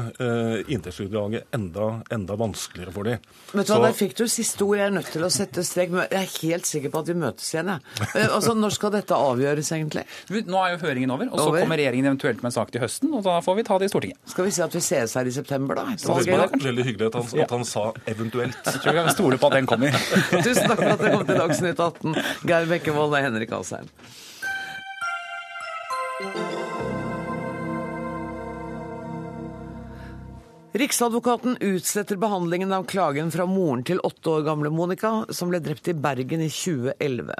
[0.66, 3.28] inntektsutdraget enda, enda vanskeligere for dem.
[3.53, 4.78] Vet du hva, Der fikk du siste ord.
[4.80, 5.93] Jeg er nødt til å sette strek.
[5.95, 7.72] Jeg er helt sikker på at vi møtes igjen.
[7.74, 8.28] Jeg.
[8.30, 10.06] Altså, Når skal dette avgjøres, egentlig?
[10.50, 11.64] Nå er jo høringen over, og så over.
[11.64, 13.14] kommer regjeringen eventuelt med en sak til høsten.
[13.14, 14.22] og Da får vi ta det i Stortinget.
[14.34, 15.97] Skal vi si at vi ses her i september, da?
[16.00, 18.64] Veldig, veldig hyggelig at han, at han, sa 'eventuelt'.
[18.66, 19.91] Jeg tror vi kan stole på at den kommer.
[20.45, 22.16] Tusen takk for at dere kom til Dagsnytt 18,
[22.47, 23.88] Geir Bekkevold og Henrik Asheim.
[30.74, 35.89] Riksadvokaten utsetter behandlingen av klagen fra moren til åtte år gamle Monica, som ble drept
[35.89, 37.34] i Bergen i 2011.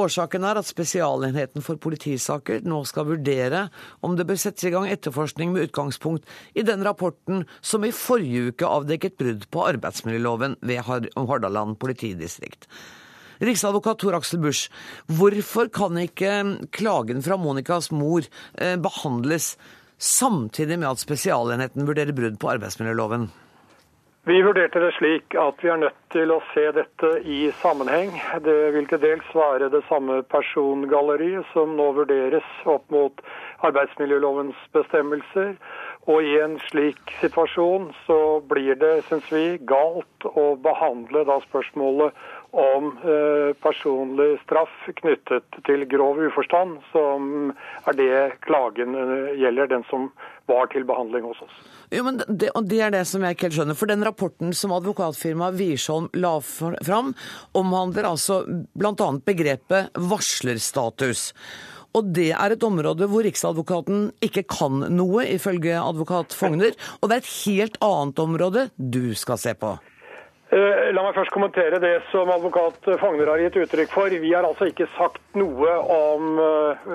[0.00, 3.66] Årsaken er at Spesialenheten for politisaker nå skal vurdere
[4.00, 6.24] om det bør settes i gang etterforskning med utgangspunkt
[6.56, 10.88] i den rapporten som i forrige uke avdekket brudd på arbeidsmiljøloven ved
[11.20, 12.64] Hordaland politidistrikt.
[13.44, 14.72] Riksadvokat Tor Aksel Busch,
[15.12, 16.32] hvorfor kan ikke
[16.72, 19.52] klagen fra Monicas mor eh, behandles
[19.98, 23.30] samtidig med at Spesialenheten vurderer brudd på arbeidsmiljøloven?
[24.24, 28.14] Vi vurderte det slik at vi er nødt til å se dette i sammenheng.
[28.46, 33.20] Det vil til dels være det samme persongalleriet som nå vurderes opp mot
[33.68, 35.52] arbeidsmiljølovens bestemmelser.
[36.08, 38.18] Og i en slik situasjon så
[38.48, 42.16] blir det, syns vi, galt å behandle da spørsmålet
[42.54, 47.50] om eh, personlig straff knyttet til grov uforstand, som
[47.88, 50.08] er det klagen eh, gjelder, den som
[50.50, 51.60] var til behandling hos oss.
[51.90, 53.78] Jo, men det, og det er det som jeg ikke helt skjønner.
[53.78, 57.14] For den rapporten som advokatfirmaet Wiersholm la fram,
[57.58, 59.08] omhandler altså bl.a.
[59.26, 61.32] begrepet varslerstatus.
[61.94, 66.74] Og det er et område hvor Riksadvokaten ikke kan noe, ifølge advokat Fogner.
[67.00, 69.76] Og det er et helt annet område du skal se på.
[70.54, 74.12] Eh, la meg først kommentere det som advokat Fagner har gitt uttrykk for.
[74.22, 76.92] Vi har altså ikke sagt noe om eh,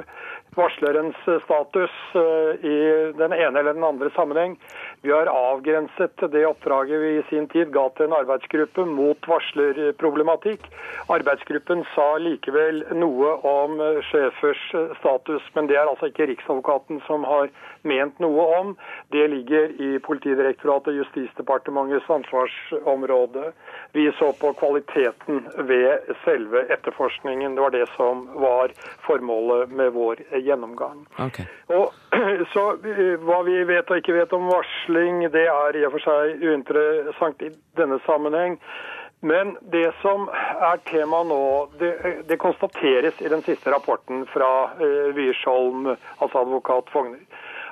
[0.56, 2.78] varslerens status eh, i
[3.20, 4.56] den ene eller den andre sammenheng.
[5.04, 10.70] Vi har avgrenset det oppdraget vi i sin tid ga til en arbeidsgruppe mot varslerproblematikk.
[11.12, 13.76] Arbeidsgruppen sa likevel noe om
[14.08, 14.64] sjefers
[15.02, 17.52] status, men det er altså ikke Riksadvokaten som har
[17.82, 18.74] ment noe om.
[19.14, 23.52] Det ligger i Politidirektoratet og Justisdepartementets ansvarsområde.
[23.94, 27.56] Vi så på kvaliteten ved selve etterforskningen.
[27.56, 28.74] Det var det som var
[29.08, 31.06] formålet med vår gjennomgang.
[31.20, 31.46] Okay.
[31.76, 31.94] Og,
[32.54, 32.68] så
[33.24, 37.44] Hva vi vet og ikke vet om varsling, det er i og for seg uinteressant
[37.46, 38.58] i denne sammenheng.
[39.22, 41.42] Men det som er tema nå,
[41.80, 41.92] det,
[42.30, 45.90] det konstateres i den siste rapporten fra eh, Wiersholm,
[46.24, 47.20] altså advokat Fogner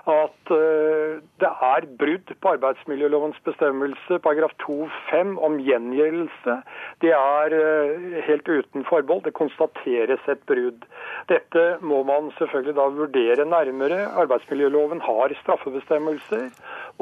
[0.07, 6.55] at uh, det er brudd på arbeidsmiljølovens bestemmelse, paragraf 2-5 om gjengjeldelse.
[7.03, 9.23] Det er uh, helt uten forbehold.
[9.27, 10.87] Det konstateres et brudd.
[11.31, 13.99] Dette må man selvfølgelig da vurdere nærmere.
[14.23, 16.49] Arbeidsmiljøloven har straffebestemmelser.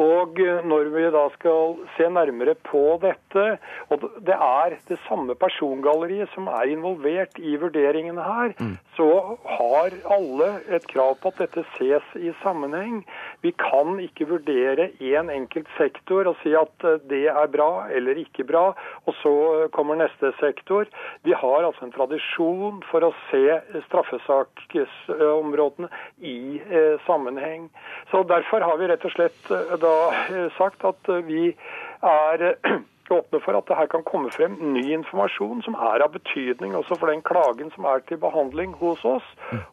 [0.01, 3.45] Og eh, når vi da skal se nærmere på dette,
[3.93, 8.55] og det er det samme persongalleriet som er involvert i vurderingene her,
[8.97, 12.95] så har alle et krav på at dette ses i sammenheng.
[13.43, 18.15] Vi kan ikke vurdere én enkelt sektor og si at eh, det er bra eller
[18.19, 18.73] ikke bra,
[19.05, 20.85] og så eh, kommer neste sektor.
[21.23, 25.87] Vi har altså en tradisjon for å se straffesaksområdene
[26.19, 27.69] i eh, sammenheng.
[28.11, 29.95] Så Derfor har vi rett og slett eh, da
[30.29, 31.55] eh, sagt at eh, vi
[32.01, 32.53] er
[33.11, 36.97] åpne for at det her kan komme frem ny informasjon som er av betydning også
[36.99, 39.27] for den klagen som er til behandling hos oss.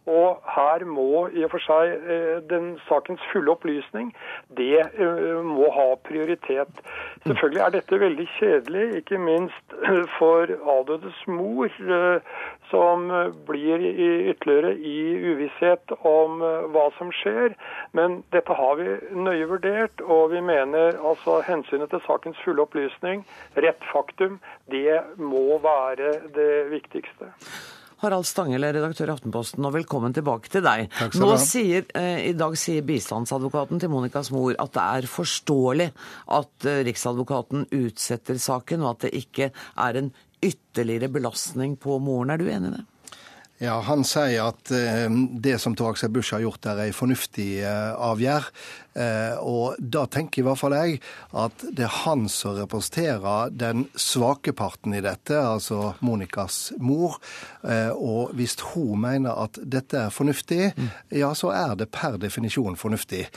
[0.06, 4.12] Og her må i og for seg eh, den sakens fulle opplysning,
[4.58, 6.82] det eh, må ha prioritet.
[7.26, 11.70] Selvfølgelig er dette veldig kjedelig, ikke minst eh, for avdødes mor,
[12.72, 13.04] som
[13.46, 13.82] blir
[14.32, 14.98] ytterligere i
[15.32, 16.40] uvisshet om
[16.72, 17.52] hva som skjer.
[17.96, 23.21] Men dette har vi nøye vurdert, og vi mener altså hensynet til sakens fulle opplysning,
[23.54, 27.32] rett faktum, det må være det viktigste.
[28.02, 30.88] Harald Stangele, redaktør i Aftenposten, og velkommen tilbake til deg.
[30.90, 31.42] Takk skal Nå du ha.
[31.44, 35.86] sier, eh, I dag sier bistandsadvokaten til Monicas mor at det er forståelig
[36.38, 40.10] at eh, Riksadvokaten utsetter saken, og at det ikke er en
[40.42, 42.34] ytterligere belastning på moren.
[42.34, 42.84] Er du enig i det?
[43.62, 45.06] Ja, Han sier at eh,
[45.38, 48.48] det som Tor Aksel Busch har gjort, er en fornuftig eh.
[48.92, 50.98] Eh, og da tenker i hvert fall jeg
[51.38, 57.20] at det er han som representerer den svake parten i dette, altså Monicas mor.
[57.62, 60.72] Eh, og hvis hun mener at dette er fornuftig,
[61.14, 63.28] ja, så er det per definisjon fornuftig.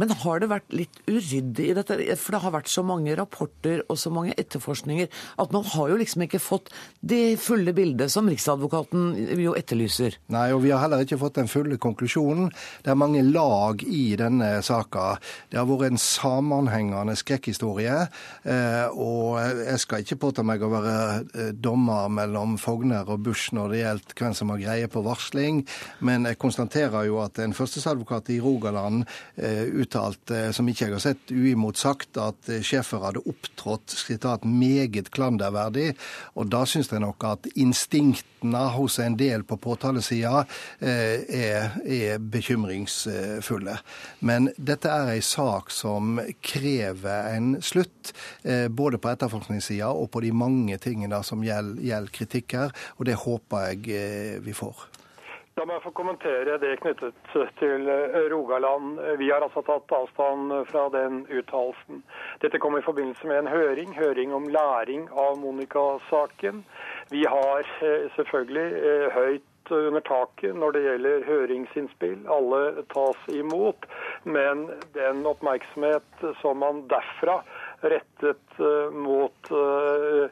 [0.00, 1.98] Men har det vært litt uryddig i dette?
[2.20, 5.10] For det har vært så mange rapporter og så mange etterforskninger
[5.42, 6.70] at man har jo liksom ikke fått
[7.04, 10.16] det fulle bildet som Riksadvokaten jo etterlyser.
[10.32, 12.50] Nei, og vi har heller ikke fått den fulle konklusjonen.
[12.84, 15.18] Det er mange lag i denne saka.
[15.50, 17.98] Det har vært en sammenhengende skrekkhistorie.
[18.44, 20.96] eh, Og jeg skal ikke påta meg å være
[21.34, 25.62] eh, dommer mellom Fogner og Bush når det gjelder hvem som har greie på varsling,
[26.00, 29.04] men jeg konstaterer jo at en førstesadvokat i Rogaland
[29.36, 35.10] eh, uttalte, som ikke jeg har sett uimotsagt, at eh, Schäfer hadde opptrådt sitat, meget
[35.10, 35.96] klanderverdig.
[36.38, 40.44] Og da syns jeg nok at instinktene hos en del på påtalesida
[40.78, 43.78] eh, er, er bekymringsfulle.
[44.20, 48.14] Men dette er ei sak som krever en slutt,
[48.44, 53.10] eh, både på etterforskningssida og på de mange tingene som gjelder, gjelder kritikk her, og
[53.10, 54.89] det håper jeg eh, vi får.
[55.58, 59.00] La meg få kommentere det knyttet til eh, Rogaland.
[59.18, 62.04] Vi har altså tatt avstand fra den uttalelsen.
[62.44, 66.62] Dette kom i forbindelse med en høring, høring om læring av Monica-saken.
[67.10, 72.22] Vi har eh, selvfølgelig eh, høyt under taket når det gjelder høringsinnspill.
[72.30, 73.86] Alle tas imot.
[74.24, 77.40] Men den oppmerksomhet som man derfra
[77.82, 78.49] rettet eh,
[78.92, 80.30] mot eh,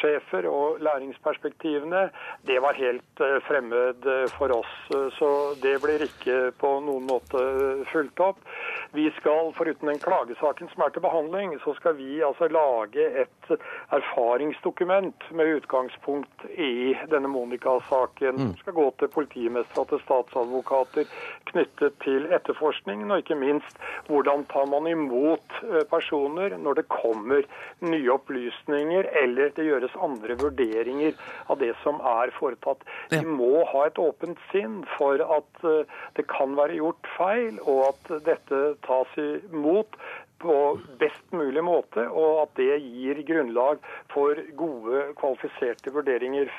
[0.00, 2.08] sjefer og læringsperspektivene,
[2.48, 4.74] det var helt eh, fremmed eh, for oss.
[4.94, 5.30] Eh, Så
[5.62, 8.40] det blir ikke på noen måte eh, fulgt opp.
[8.96, 13.50] Vi skal, foruten den klagesaken som er til behandling, så skal vi altså lage et
[13.92, 18.38] erfaringsdokument med utgangspunkt i denne Monica-saken.
[18.38, 21.08] Som skal gå til politimestere og til statsadvokater
[21.52, 27.44] knyttet til etterforskningen, og ikke minst hvordan tar man imot eh, personer når det kommer
[27.84, 32.84] nye opplysninger eller det gjøres andre vurderinger av det som er foretatt.
[33.12, 37.92] Vi må ha et åpent sinn for at eh, det kan være gjort feil, og
[37.92, 39.98] at dette tas imot
[40.38, 43.80] på best mulig måte, og at det gir grunnlag
[44.12, 46.50] for gode, kvalifiserte vurderinger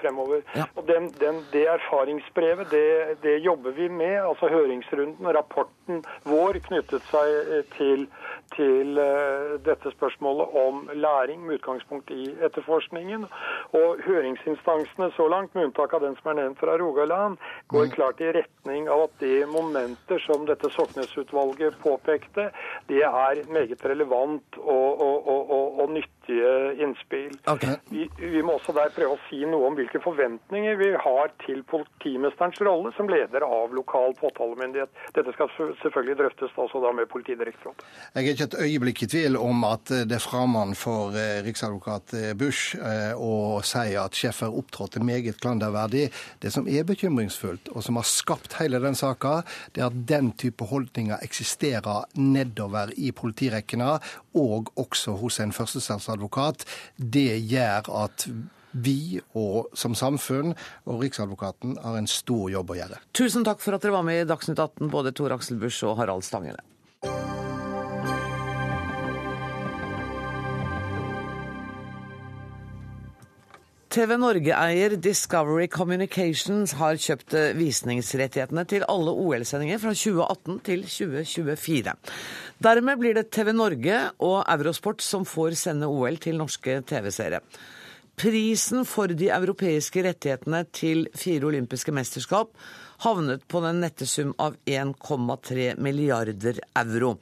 [0.00, 0.44] fremover.
[0.54, 0.68] Ja.
[0.76, 4.16] Og den, den, Det erfaringsbrevet det, det jobber vi med.
[4.22, 8.06] altså Høringsrunden, og rapporten vår knyttet seg eh, til,
[8.54, 13.26] til eh, dette spørsmålet om læring med utgangspunkt i etterforskningen.
[13.80, 17.38] Og høringsinstansene så langt, med unntak av den som er nevnt fra Rogaland,
[17.72, 22.50] går klart i retning av at de momenter som dette Soknes-utvalget påpekte,
[22.90, 25.90] det er meget relevant og, og, og, og, og
[26.26, 27.38] nyttige innspill.
[27.90, 31.62] Vi, vi må også der prøve å si noe om hvilke forventninger vi har til
[31.68, 34.90] politimesterens rolle som leder av lokal påtalemyndighet.
[35.14, 35.50] Dette skal
[35.82, 37.84] selvfølgelig drøftes også da med Politidirektoratet.
[38.14, 42.14] Jeg er ikke et øyeblikk i tvil om at det er fremmed for eh, riksadvokat
[42.16, 46.08] eh, Bush eh, å si at Schäffer opptrådte meget klanderverdig.
[46.42, 49.40] Det som er bekymringsfullt, og som har skapt hele den saka,
[49.74, 53.96] det er at den type holdninger eksisterer nedover i politirekkene,
[54.36, 56.15] og også hos en førstestatsadvokat.
[56.96, 58.28] Det gjør at
[58.76, 60.52] vi og som samfunn
[60.84, 63.00] og Riksadvokaten har en stor jobb å gjøre.
[63.16, 65.96] Tusen takk for at dere var med i Dagsnytt 18, både Tor Aksel Busch og
[66.00, 66.64] Harald Stanghelle.
[73.96, 81.94] TV Norge-eier Discovery Communications har kjøpt eh, visningsrettighetene til alle OL-sendinger fra 2018 til 2024.
[82.66, 87.40] Dermed blir det TV Norge og Eurosport som får sende OL til norske TV-seere.
[88.20, 92.52] Prisen for de europeiske rettighetene til fire olympiske mesterskap
[93.06, 97.16] havnet på den nette sum av 1,3 milliarder euro.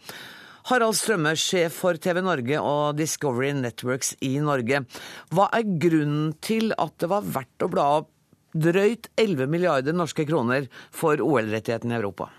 [0.65, 4.79] Harald Strømme, sjef for TV Norge og Discovery Networks i Norge.
[5.37, 8.09] Hva er grunnen til at det var verdt å bla opp
[8.57, 12.31] drøyt 11 milliarder norske kroner for OL-rettigheten i Europa?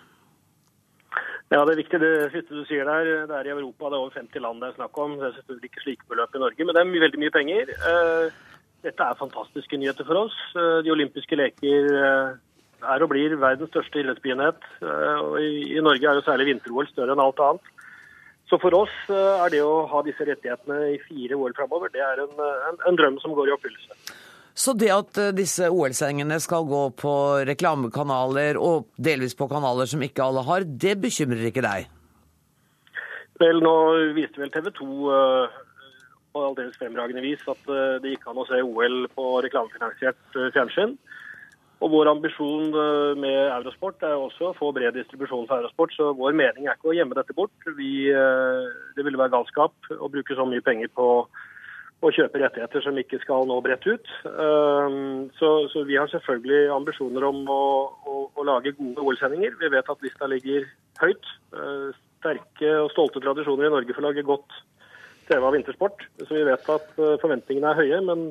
[1.54, 3.28] Ja, Det er viktig det siste du sier der.
[3.30, 5.14] Det er i Europa, det er over 50 land det er snakk om.
[5.22, 7.72] Det er selvfølgelig ikke slike beløp i Norge, men det er veldig mye penger.
[7.92, 8.42] Eh,
[8.90, 10.42] dette er fantastiske nyheter for oss.
[10.58, 12.34] Eh, de olympiske leker eh,
[12.90, 14.66] er og blir verdens største idrettsbegivenhet.
[14.82, 17.75] I Norge er jo særlig vinter-OL større enn alt annet.
[18.50, 22.04] Så for oss eh, er det å ha disse rettighetene i fire år framover, det
[22.06, 22.34] er en,
[22.70, 24.14] en, en, drøm som går i oppfyllelse.
[24.56, 27.16] Så det at eh, disse OL-sendingene skal gå på
[27.50, 31.90] reklamekanaler, og delvis på kanaler som ikke alle har, det bekymrer ikke deg?
[33.42, 33.76] Vel, nå
[34.16, 35.58] viste vel TV 2 uh,
[36.32, 37.66] på aldeles fremragende vis at
[38.00, 40.96] det gikk an å se OL på reklamefinansiert fjernsyn.
[41.84, 45.96] Og Vår ambisjon eh, med Eurosport er også å få bred distribusjon for Eurosport.
[45.96, 47.56] Så vår mening er ikke å gjemme dette bort.
[47.78, 51.10] Vi, eh, det ville være galskap å bruke så mye penger på
[52.06, 54.14] å kjøpe rettigheter som ikke skal nå bredt ut.
[54.30, 54.96] Eh,
[55.40, 57.62] så, så vi har selvfølgelig ambisjoner om å,
[58.08, 59.60] å, å lage gode OL-sendinger.
[59.60, 60.70] Vi vet at lista ligger
[61.04, 61.36] høyt.
[62.22, 64.64] Sterke og stolte tradisjoner i Norge for å lage godt
[65.28, 66.08] TV av vintersport.
[66.24, 68.02] Så vi vet at forventningene er høye.
[68.06, 68.30] men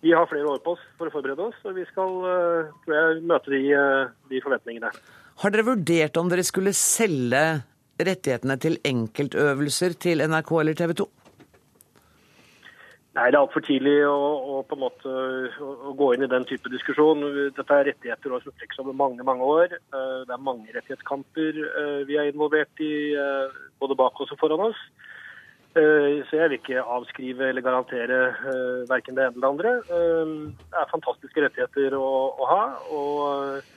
[0.00, 2.96] vi har flere år på oss for å forberede oss, og vi skal eh, tror
[2.96, 4.92] jeg, møte de, eh, de forventningene.
[5.42, 7.44] Har dere vurdert om dere skulle selge
[8.00, 11.08] rettighetene til enkeltøvelser til NRK eller TV 2?
[13.10, 16.30] Nei, Det er altfor tidlig å, å, på en måte å, å, gå inn i
[16.30, 17.26] den type diskusjon.
[17.56, 19.76] Dette er rettigheter som strekker over mange mange år.
[19.76, 21.60] Eh, det er mange rettighetskamper
[22.08, 22.92] vi er involvert i,
[23.82, 24.80] både bak oss og foran oss.
[25.70, 29.74] Eh, så jeg vil ikke avskrive eller garantere uh, verken det ene eller det andre.
[29.86, 30.32] Eh,
[30.72, 32.64] det er fantastiske rettigheter å, å ha.
[32.90, 33.68] og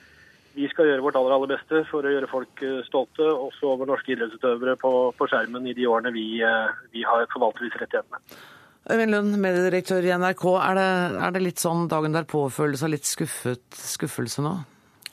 [0.54, 4.12] vi skal gjøre vårt aller aller beste for å gjøre folk stolte, også over norske
[4.14, 6.26] idrettsutøvere på, på skjermen i de årene vi,
[6.94, 8.20] vi har forvaltet disse rettighetene.
[8.84, 10.44] Øyvind Lund, mediedirektør i NRK.
[10.62, 10.86] Er det,
[11.26, 14.54] er det litt sånn dagen derpå-følelse og litt skuffet, skuffelse nå?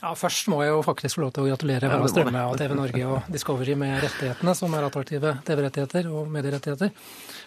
[0.01, 2.73] Ja, Først må jeg jo faktisk få lov til å gratulere Harald Strømme og TV
[2.77, 6.89] Norge og Discovery med rettighetene, som er attraktive TV-rettigheter og medierettigheter.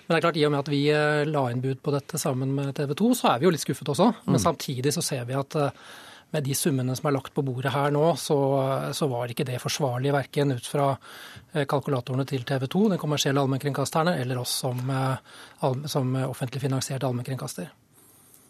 [0.04, 2.20] Men det er klart, i og med at vi eh, la inn bud på dette
[2.20, 4.08] sammen med TV 2, så er vi jo litt skuffet også.
[4.28, 4.42] Men mm.
[4.46, 5.84] samtidig så ser vi at eh,
[6.36, 8.38] med de summene som er lagt på bordet her nå, så,
[8.94, 13.42] så var ikke det forsvarlig verken ut fra eh, kalkulatorene til TV 2, den kommersielle
[13.42, 14.78] allmennkringkasterne, eller oss som,
[15.90, 17.72] som offentlig finansiert allmennkringkaster.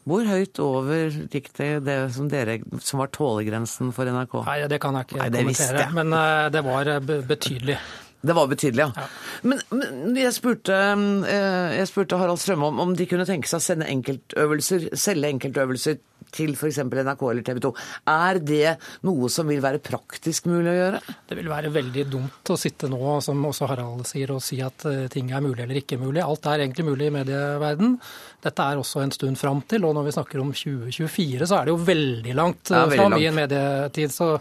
[0.04, 4.36] Hvor høyt over gikk det det som, dere, som var tålegrensen for NRK?
[4.44, 7.78] Nei, Det kan jeg ikke Nei, kommentere, men uh, det var uh, betydelig.
[8.24, 9.04] Det var betydelig, ja.
[9.04, 9.06] ja.
[9.44, 11.28] Men, men jeg, spurte, uh,
[11.76, 16.00] jeg, spurte, Harald Strømme om, om de kunne tenke seg å sende enkeltøvelser, selge enkeltøvelser
[16.34, 16.80] til f.eks.
[16.90, 17.70] NRK eller TV 2.
[18.10, 18.74] Er det
[19.06, 21.00] noe som vil være praktisk mulig å gjøre?
[21.28, 24.86] Det vil være veldig dumt å sitte nå, som også Harald sier, og si at
[24.90, 26.22] eh, ting er mulig eller ikke mulig.
[26.24, 27.96] Alt er egentlig mulig i medieverden.
[28.44, 31.66] Dette er også en stund fram til, og når vi snakker om 2024, så er
[31.66, 34.14] det jo veldig langt ja, fram i en medietid.
[34.14, 34.34] så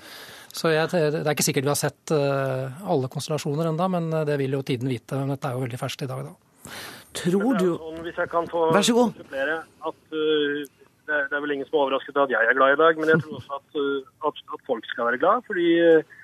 [0.53, 4.25] så jeg, Det er ikke sikkert vi har sett uh, alle konstellasjoner enda, men eh,
[4.29, 5.17] det vil jo tiden vite.
[5.17, 6.73] Men dette er jo veldig ferskt i dag, da.
[7.17, 9.17] Tror du sånn, Hvis jeg kan få Vær så god.
[9.33, 10.61] At uh,
[11.03, 12.81] det er, det er vel ingen som er overrasket av at jeg er glad i
[12.83, 15.47] dag, men jeg tror også at, uh, at, at folk skal være glad.
[15.49, 16.19] Fordi uh,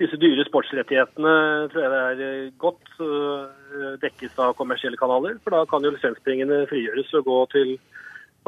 [0.00, 1.34] disse dyre sportsrettighetene
[1.70, 2.80] tror jeg det er uh, godt
[4.00, 5.36] dekkes av kommersielle kanaler.
[5.44, 7.76] For da kan jo lisenspengene frigjøres og gå til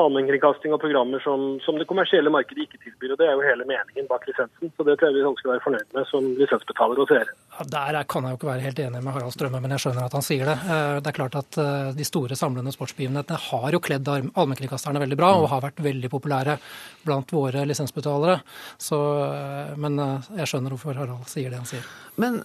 [0.01, 3.15] allmennkringkasting og programmer som, som, det kommersielle markedet ikke tilbyr.
[3.15, 4.73] og Det er jo hele meningen bak lisensen.
[4.77, 7.37] så Det tror jeg vi skal være fornøyd med som lisensbetaler og seere.
[7.57, 10.09] Ja, der kan jeg jo ikke være helt enig med Harald Strømme, men jeg skjønner
[10.09, 10.57] at han sier det.
[10.67, 15.21] Eh, det er klart at eh, De store samlende sportsbegivenhetene har jo kledd allmennkringkasterne veldig
[15.21, 16.59] bra og har vært veldig populære
[17.07, 18.41] blant våre lisensbetalere.
[18.77, 19.99] Så, eh, men
[20.37, 21.89] jeg skjønner hvorfor Harald sier det han sier.
[22.21, 22.41] Men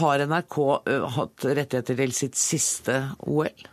[0.00, 0.56] har NRK
[1.16, 3.68] hatt rettigheter til sitt siste OL?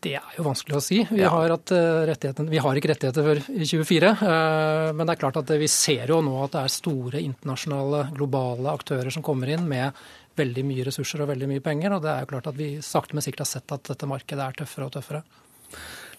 [0.00, 1.02] Det er jo vanskelig å si.
[1.10, 1.28] Vi, ja.
[1.28, 4.12] har, eh, vi har, ikke rettigheter før i 2024.
[4.24, 8.06] Eh, men det er klart at vi ser jo nå at det er store internasjonale,
[8.16, 9.98] globale aktører som kommer inn med
[10.40, 11.92] veldig mye ressurser og veldig mye penger.
[11.96, 14.46] Og det er jo klart at vi sakte, men sikkert har sett at dette markedet
[14.46, 15.20] er tøffere og tøffere.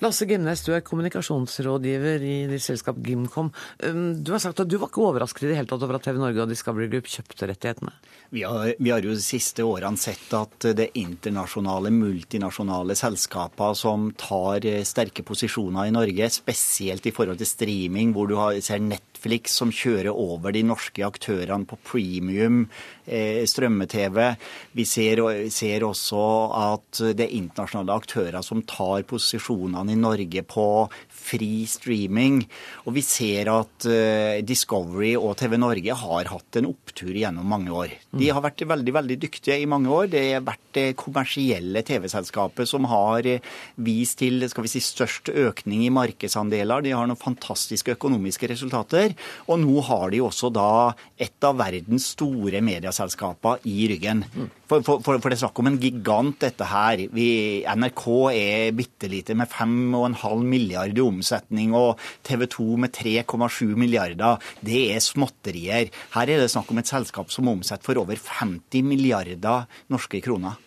[0.01, 3.51] Lasse Gimnes, du er kommunikasjonsrådgiver i selskap Gimcom.
[3.85, 6.07] Um, du har sagt at du var ikke overrasket i det hele tatt over at
[6.07, 7.93] TV Norge og Discovery Group kjøpte rettighetene?
[8.33, 14.09] Vi har, vi har jo de siste årene sett at det internasjonale, multinasjonale selskaper som
[14.17, 18.81] tar sterke posisjoner i Norge, spesielt i forhold til streaming, hvor du har, ser
[19.21, 22.63] Netflix som kjører over de norske aktørene på premium
[23.05, 24.35] eh, strømme-TV.
[24.73, 25.21] Vi ser,
[25.53, 26.21] ser også
[26.57, 30.65] at det er internasjonale aktører som tar posisjonene i Norge på
[31.07, 32.41] fri streaming.
[32.87, 37.71] Og vi ser at eh, Discovery og TV Norge har hatt en opptur gjennom mange
[37.71, 37.93] år.
[38.17, 40.09] De har vært veldig veldig dyktige i mange år.
[40.15, 43.45] Det har vært det kommersielle TV-selskapet som har eh,
[43.77, 46.81] vist til skal vi si, størst økning i markedsandeler.
[46.81, 49.10] De har noen fantastiske økonomiske resultater.
[49.47, 54.23] Og nå har de også da et av verdens store medieselskaper i ryggen.
[54.71, 57.05] For, for, for, det er snakk om en gigant, dette her.
[57.11, 57.27] Vi,
[57.67, 64.41] NRK er bitte lite med 5,5 milliarder i omsetning, og TV 2 med 3,7 milliarder.
[64.63, 65.91] Det er småtterier.
[66.15, 70.59] Her er det snakk om et selskap som omsetter for over 50 milliarder norske kroner.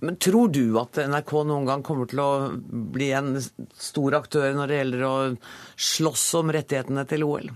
[0.00, 2.30] Men tror du at NRK noen gang kommer til å
[2.94, 5.14] bli en stor aktør når det gjelder å
[5.90, 7.50] slåss om rettighetene til OL?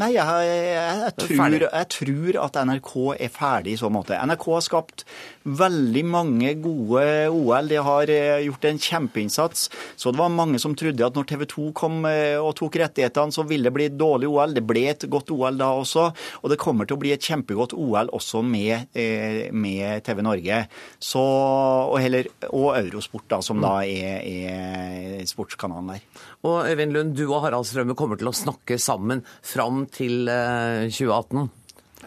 [0.00, 4.16] Nei, jeg, jeg, jeg, tror, jeg, tror, at NRK er ferdig i så måte.
[4.16, 5.04] NRK har skapt
[5.44, 7.68] veldig mange gode OL.
[7.68, 9.66] De har eh, gjort en kjempeinnsats.
[10.00, 13.34] Så det var mange som trodde at når TV 2 kom eh, og tok rettighetene,
[13.34, 14.56] så ville det bli et dårlig OL.
[14.56, 16.06] Det ble et godt OL da også.
[16.40, 20.62] Og det kommer til å bli et kjempegodt OL også med, eh, med TV Norge.
[20.96, 26.08] Så, og, heller, og Eurosport, da, som da er, er sportskanalen der.
[26.48, 31.50] Og Øyvind Lund, du og Harald Strømme kommer til å snakke sammen fram til 2018?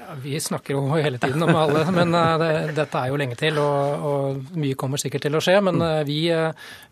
[0.03, 3.37] Eh, vi snakker jo hele tiden om alle, men eh, det, dette er jo lenge
[3.39, 3.59] til.
[3.61, 5.57] Og, og, mye kommer sikkert til å skje.
[5.65, 6.19] Men eh, vi,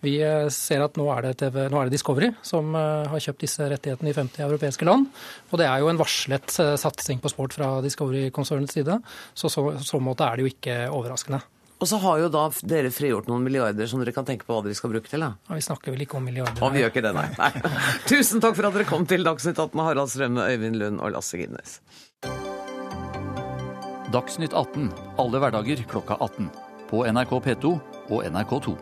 [0.05, 0.15] vi
[0.53, 4.11] ser at nå er, det TV, nå er, det Discovery som har kjøpt disse rettighetene
[4.11, 5.09] i 50 europeiske land.
[5.51, 9.01] Og det er jo en varslet satsing på sport fra Discovery-konsernets side.
[9.33, 11.41] Så så, så måte er det jo ikke overraskende.
[11.81, 14.61] Og så har jo da dere frigjort noen milliarder som dere kan tenke på hva
[14.61, 15.23] dere skal bruke til?
[15.25, 15.31] da?
[15.49, 16.61] Ja, vi snakker vel ikke om milliarder.
[16.61, 17.25] Og vi gjør ikke det, nei.
[17.39, 17.71] nei.
[18.11, 21.41] Tusen takk for at dere kom til Dagsnytt 18, Harald Strømme, Øyvind Lund og Lasse
[21.41, 21.79] Gimnes.
[24.13, 24.91] Dagsnytt 18
[25.23, 26.51] alle hverdager klokka 18.
[26.91, 27.73] På NRK P2
[28.11, 28.77] og NRK2.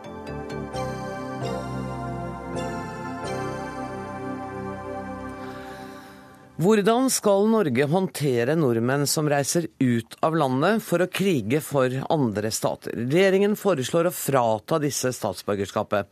[6.60, 12.50] Hvordan skal Norge håndtere nordmenn som reiser ut av landet for å krige for andre
[12.52, 12.92] stater?
[12.98, 16.10] Regjeringen foreslår å frata disse statsborgerskapet.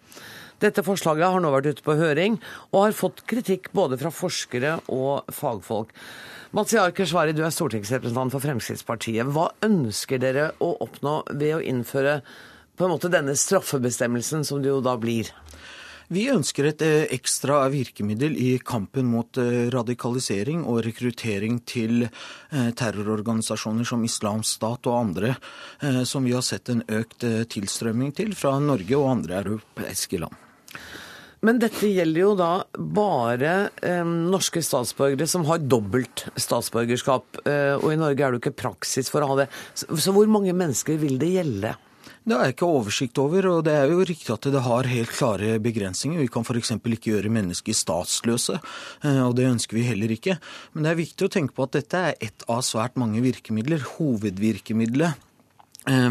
[0.65, 2.39] Dette forslaget har nå vært ute på høring,
[2.73, 5.93] og har fått kritikk både fra forskere og fagfolk.
[6.57, 9.29] Mazyar Keshvari, du er stortingsrepresentant for Fremskrittspartiet.
[9.29, 12.23] Hva ønsker dere å oppnå ved å innføre
[12.73, 15.29] på en måte denne straffebestemmelsen, som det jo da blir?
[16.09, 22.71] Vi ønsker et eh, ekstra virkemiddel i kampen mot eh, radikalisering og rekruttering til eh,
[22.73, 25.35] terrororganisasjoner som Islamsk Stat og andre,
[26.09, 30.45] som vi har sett en økt tilstrømming til fra Norge og andre europeiske land.
[31.47, 33.53] Men dette gjelder jo da bare
[33.85, 37.43] eh, norske statsborgere som har dobbelt statsborgerskap.
[37.47, 39.47] Eh, og i Norge er det jo ikke praksis for å ha det.
[39.79, 41.77] Så, så hvor mange mennesker vil det gjelde?
[42.29, 45.55] Det jeg ikke oversikt over, og det er jo riktig at det har helt klare
[45.64, 46.20] begrensninger.
[46.20, 46.74] Vi kan f.eks.
[46.76, 48.59] ikke gjøre mennesker statsløse,
[49.01, 50.37] eh, og det ønsker vi heller ikke.
[50.74, 53.87] Men det er viktig å tenke på at dette er ett av svært mange virkemidler.
[53.95, 55.28] Hovedvirkemidlet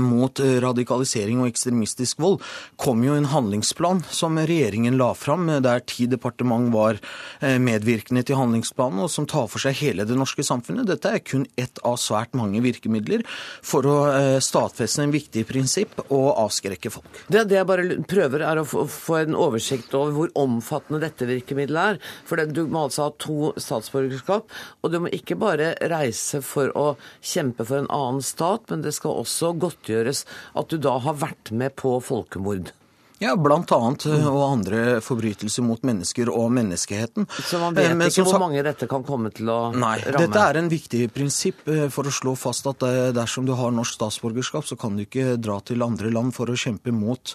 [0.02, 2.42] mot eh, radikalisering og ekstremistisk vold,
[2.80, 7.00] kom jo en handlingsplan som regjeringen la fram, eh, der ti departement var
[7.42, 10.88] medvirkende til handlingsplanen, og som tar for seg hele det norske samfunnet.
[10.90, 13.24] Dette er kun ett av svært mange virkemidler
[13.66, 13.96] for å
[14.44, 17.22] stadfeste en viktig prinsipp og avskrekke folk.
[17.30, 21.94] Det, det jeg bare prøver, er å få en oversikt over hvor omfattende dette virkemidlet
[21.94, 22.02] er.
[22.28, 24.52] For du må altså ha to statsborgerskap,
[24.82, 26.88] og du må ikke bare reise for å
[27.22, 30.26] kjempe for en annen stat, men det skal også gå godtgjøres
[30.58, 32.74] at du da har vært med på folkemord?
[33.18, 37.26] Ja, blant annet, eh, og andre forbrytelser mot mennesker og menneskeheten.
[37.50, 40.22] Så man vet eh, Men, ikke hvor mange dette kan komme til å nei, ramme?
[40.22, 42.86] Dette er en viktig prinsipp eh, for å slå fast at
[43.18, 46.58] dersom du har norsk statsborgerskap, så kan du ikke dra til andre land for å
[46.58, 47.34] kjempe mot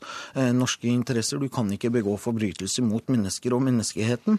[0.54, 1.42] norske interesser.
[1.42, 4.38] Du kan ikke begå forbrytelser mot mennesker og menneskeheten.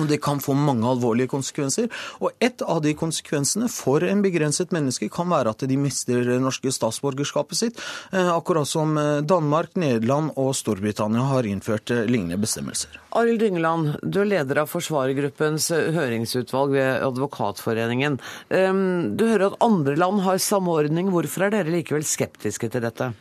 [0.00, 1.88] Og det kan få mange alvorlige konsekvenser.
[2.20, 6.38] Og et av de konsekvensene for en begrenset menneske kan være at de mister det
[6.42, 7.82] norske statsborgerskapet sitt,
[8.12, 13.00] eh, akkurat som eh, Danmark, Nederland og Storbritannia har innført eh, lignende bestemmelser.
[13.16, 18.18] Arild Dyngeland, du er leder av forsvarergruppens høringsutvalg ved Advokatforeningen.
[18.52, 21.08] Ehm, du hører at andre land har samordning.
[21.14, 23.14] Hvorfor er dere likevel skeptiske til dette?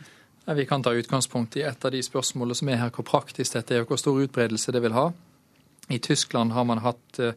[0.46, 3.74] Vi kan ta utgangspunkt i et av de spørsmålene som er her, hvor praktisk dette
[3.74, 5.08] er og hvor stor utbredelse det vil ha.
[5.88, 7.34] I Tyskland har man hatt eh,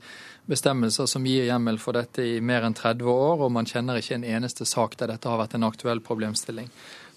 [0.48, 4.16] bestemmelser som gir hjemmel for dette i mer enn 30 år, og man kjenner ikke
[4.16, 6.70] en eneste sak der dette har vært en aktuell problemstilling.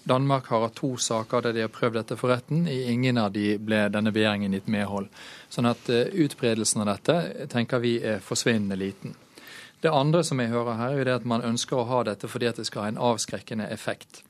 [0.04, 2.66] Danmark har hatt to saker der de har prøvd dette for retten.
[2.68, 5.08] I ingen av de ble denne begjæringen gitt medhold.
[5.48, 9.16] Sånn at eh, utbredelsen av dette tenker vi er forsvinnende liten.
[9.82, 12.60] Det andre som jeg hører her, er at man ønsker å ha dette fordi at
[12.60, 14.22] det skal ha en avskrekkende effekt.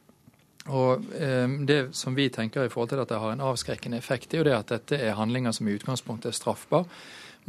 [0.71, 4.35] Og eh, Det som vi tenker i forhold til at det har en avskrekkende effekt,
[4.35, 6.87] er jo det at dette er handlinger som i utgangspunktet er straffbar.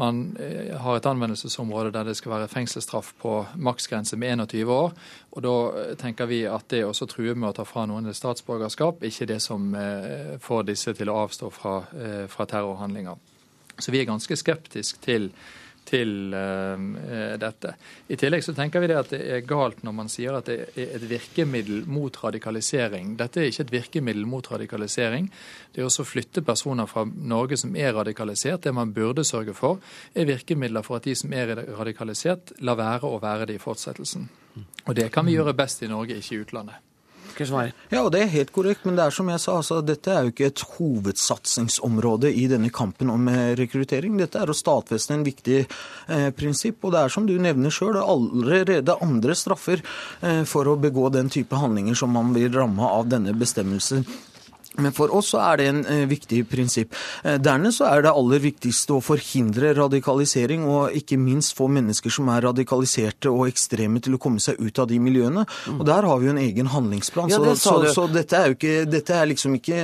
[0.01, 4.95] Man eh, har et anvendelsesområde der det skal være fengselsstraff på maksgrense med 21 år.
[5.31, 8.17] og Da eh, tenker vi at det å true med å ta fra noen et
[8.17, 9.75] statsborgerskap, ikke det som
[10.41, 11.83] får disse til å avstå fra,
[12.27, 13.15] fra terrorhandlinger.
[13.77, 15.29] Så vi er ganske skeptiske til
[15.87, 17.73] til uh, dette.
[18.07, 20.57] I tillegg så tenker vi det at det er galt når man sier at det
[20.75, 23.15] er et virkemiddel mot radikalisering.
[23.19, 25.27] Dette er ikke et virkemiddel mot radikalisering.
[25.73, 28.63] Det er også å flytte personer fra Norge som er radikalisert.
[28.63, 33.09] Det man burde sørge for, er virkemidler for at de som er radikalisert, lar være
[33.09, 34.29] å være det i fortsettelsen.
[34.87, 36.92] Og det kan vi gjøre best i Norge, ikke i utlandet.
[37.91, 40.25] Ja, og det er helt korrekt, men det er som jeg sa, altså, dette er
[40.25, 44.17] jo ikke et hovedsatsingsområde i denne kampen om eh, rekruttering.
[44.21, 46.81] Dette er å stadfeste en viktig eh, prinsipp.
[46.83, 49.81] Og det er som du nevner sjøl, allerede andre straffer
[50.21, 54.05] eh, for å begå den type handlinger som man blir ramma av denne bestemmelsen.
[54.81, 56.95] Men for oss så er det en eh, viktig prinsipp.
[57.23, 62.13] Eh, dernest så er det aller viktigste å forhindre radikalisering, og ikke minst få mennesker
[62.13, 65.45] som er radikaliserte og ekstreme til å komme seg ut av de miljøene.
[65.45, 65.77] Mm.
[65.79, 67.31] Og der har vi jo en egen handlingsplan.
[67.33, 69.79] Ja, det så, så, så, dette er jo ikke, dette er liksom ikke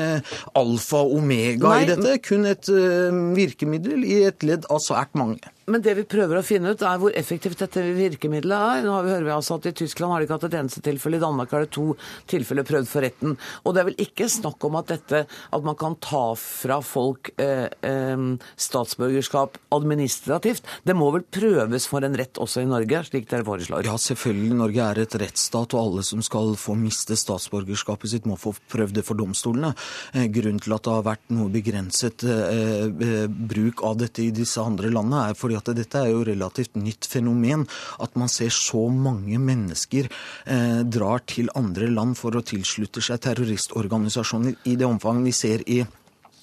[0.58, 1.84] alfa og omega Nei.
[1.84, 2.18] i dette.
[2.26, 5.54] Kun et uh, virkemiddel i et ledd av svært mange.
[5.70, 8.86] Men det vi prøver å finne ut, er hvor effektivt dette virkemiddelet er.
[8.88, 11.20] Nå hører vi altså at I Tyskland har de ikke hatt et eneste tilfelle.
[11.20, 11.86] I Danmark er det to
[12.30, 13.36] tilfeller prøvd for retten.
[13.64, 17.32] Og det er vel ikke snakk om at dette, at man kan ta fra folk
[17.38, 18.26] eh, eh,
[18.60, 20.66] statsborgerskap administrativt.
[20.84, 23.88] Det må vel prøves for en rett også i Norge, slik dere foreslår?
[23.88, 24.58] Ja, selvfølgelig.
[24.60, 29.00] Norge er et rettsstat, og alle som skal få miste statsborgerskapet sitt, må få prøvd
[29.00, 29.74] det for domstolene.
[30.14, 34.32] Eh, grunnen til at det har vært noe begrenset eh, eh, bruk av dette i
[34.36, 37.68] disse andre landene, er fordi at dette er jo relativt nytt fenomen.
[37.99, 43.22] At man ser så mange mennesker eh, drar til andre land for å tilslutte seg
[43.28, 45.84] terroristorganisasjoner i det omfang vi ser i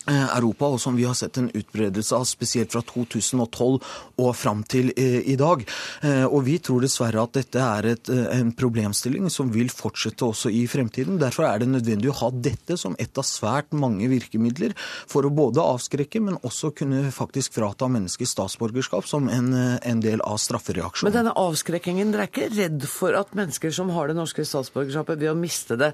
[0.06, 3.78] Europa, og som vi har sett en utbredelse av spesielt fra 2012
[4.22, 5.64] og fram til eh, i dag.
[6.06, 10.52] Eh, og Vi tror dessverre at dette er et, en problemstilling som vil fortsette også
[10.54, 11.18] i fremtiden.
[11.20, 15.32] Derfor er det nødvendig å ha dette som et av svært mange virkemidler for å
[15.34, 21.10] både avskrekke, men også kunne faktisk frata mennesker statsborgerskap som en, en del av straffereaksjonen.
[21.10, 25.20] Men denne avskrekkingen, dere er ikke redd for at mennesker som har det norske statsborgerskapet
[25.20, 25.92] ved å miste det,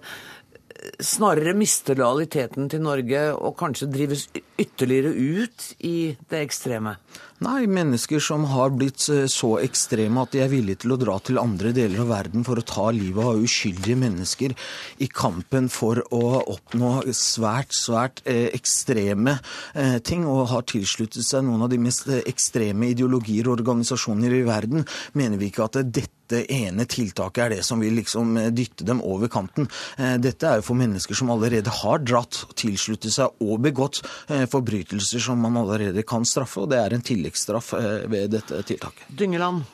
[1.02, 4.26] snarere mister lojaliteten til Norge og kanskje drives
[4.60, 5.96] ytterligere ut i
[6.30, 6.96] det ekstreme?
[7.42, 11.16] Nei, mennesker som har blitt eh, så ekstreme at de er villige til å dra
[11.24, 14.54] til andre deler av verden for å ta livet av uskyldige mennesker
[15.02, 19.38] i kampen for å oppnå svært, svært eh, ekstreme
[19.74, 24.44] eh, ting, og har tilsluttet seg noen av de mest ekstreme ideologier og organisasjoner i
[24.46, 24.86] verden,
[25.18, 29.02] mener vi ikke at dette dette ene tiltaket er det som vil liksom dytte dem
[29.04, 29.66] over kanten.
[29.98, 35.42] Dette er jo for mennesker som allerede har dratt, tilsluttet seg og begått forbrytelser som
[35.44, 37.72] man allerede kan straffe, og det er en tilleggsstraff
[38.12, 39.08] ved dette tiltaket.
[39.08, 39.64] Dyngeland.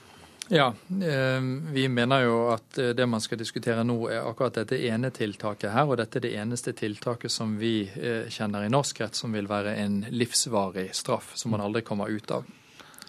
[0.50, 0.74] Ja,
[1.72, 5.84] vi mener jo at det man skal diskutere nå er akkurat dette ene tiltaket her.
[5.84, 7.84] Og dette er det eneste tiltaket som vi
[8.32, 12.30] kjenner i norsk rett som vil være en livsvarig straff som man aldri kommer ut
[12.32, 12.48] av.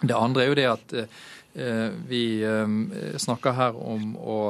[0.02, 0.96] Det andre er jo det at
[1.54, 4.40] Eh, vi eh, snakker her om å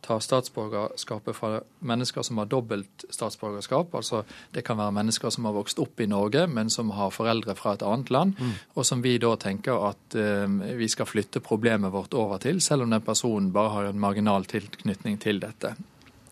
[0.00, 3.94] ta statsborgerskapet fra mennesker som har dobbelt statsborgerskap.
[3.94, 4.22] Altså
[4.54, 7.74] det kan være mennesker som har vokst opp i Norge, men som har foreldre fra
[7.76, 8.34] et annet land.
[8.38, 8.56] Mm.
[8.74, 12.86] Og som vi da tenker at eh, vi skal flytte problemet vårt over til, selv
[12.86, 15.74] om den personen bare har en marginal tilknytning til dette.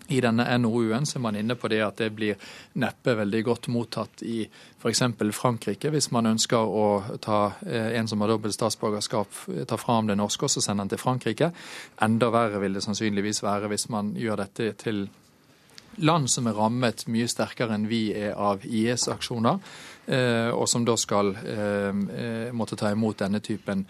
[0.09, 2.39] I denne NOU-en er man inne på det at det blir
[2.81, 5.03] neppe veldig godt mottatt i f.eks.
[5.37, 10.09] Frankrike, hvis man ønsker å ta eh, en som har dobbelt statsborgerskap, ta fra ham
[10.09, 11.53] det norske og så sende han til Frankrike.
[12.05, 15.09] Enda verre vil det sannsynligvis være hvis man gjør dette til
[15.99, 19.59] land som er rammet mye sterkere enn vi er av IS-aksjoner,
[20.07, 23.85] eh, og som da skal eh, måtte ta imot denne typen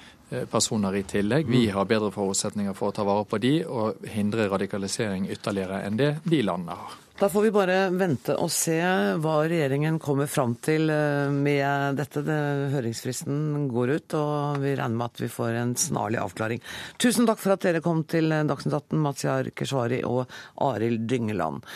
[0.50, 1.48] personer i tillegg.
[1.48, 1.74] Vi mm.
[1.74, 6.14] har bedre forutsetninger for å ta vare på de og hindre radikalisering ytterligere enn det
[6.28, 6.96] de landene har.
[7.18, 8.76] Da får vi bare vente og se
[9.18, 12.22] hva regjeringen kommer fram til eh, med dette.
[12.70, 16.62] Høringsfristen går ut, og vi regner med at vi får en snarlig avklaring.
[17.02, 20.30] Tusen takk for at dere kom til Dagsnytt 18, Mazyar Keshvari og
[20.68, 21.66] Arild Dyngeland.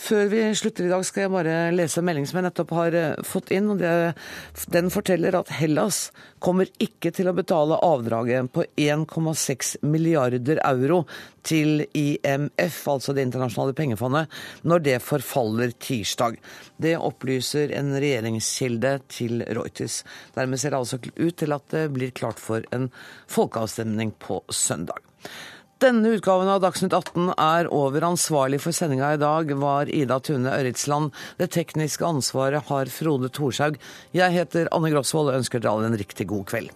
[0.00, 2.94] Før vi slutter i dag, skal jeg bare lese en melding som jeg nettopp har
[2.96, 3.68] eh, fått inn.
[3.72, 4.14] og det,
[4.72, 5.98] Den forteller at Hellas
[6.40, 11.02] kommer ikke til å betale avdraget på 1,6 milliarder euro
[11.44, 16.40] til IMF, altså Det internasjonale pengefondet, når det forfaller tirsdag.
[16.80, 20.00] Det opplyser en regjeringskilde til Reuters.
[20.36, 22.88] Dermed ser det altså ut til at det blir klart for en
[23.28, 25.04] folkeavstemning på søndag.
[25.80, 28.04] Denne utgaven av Dagsnytt 18 er over.
[28.04, 31.14] Ansvarlig for sendinga i dag var Ida Tune Ørritsland.
[31.40, 33.78] Det tekniske ansvaret har Frode Thorshaug.
[34.12, 36.74] Jeg heter Anne Grosvold og ønsker dere alle en riktig god kveld.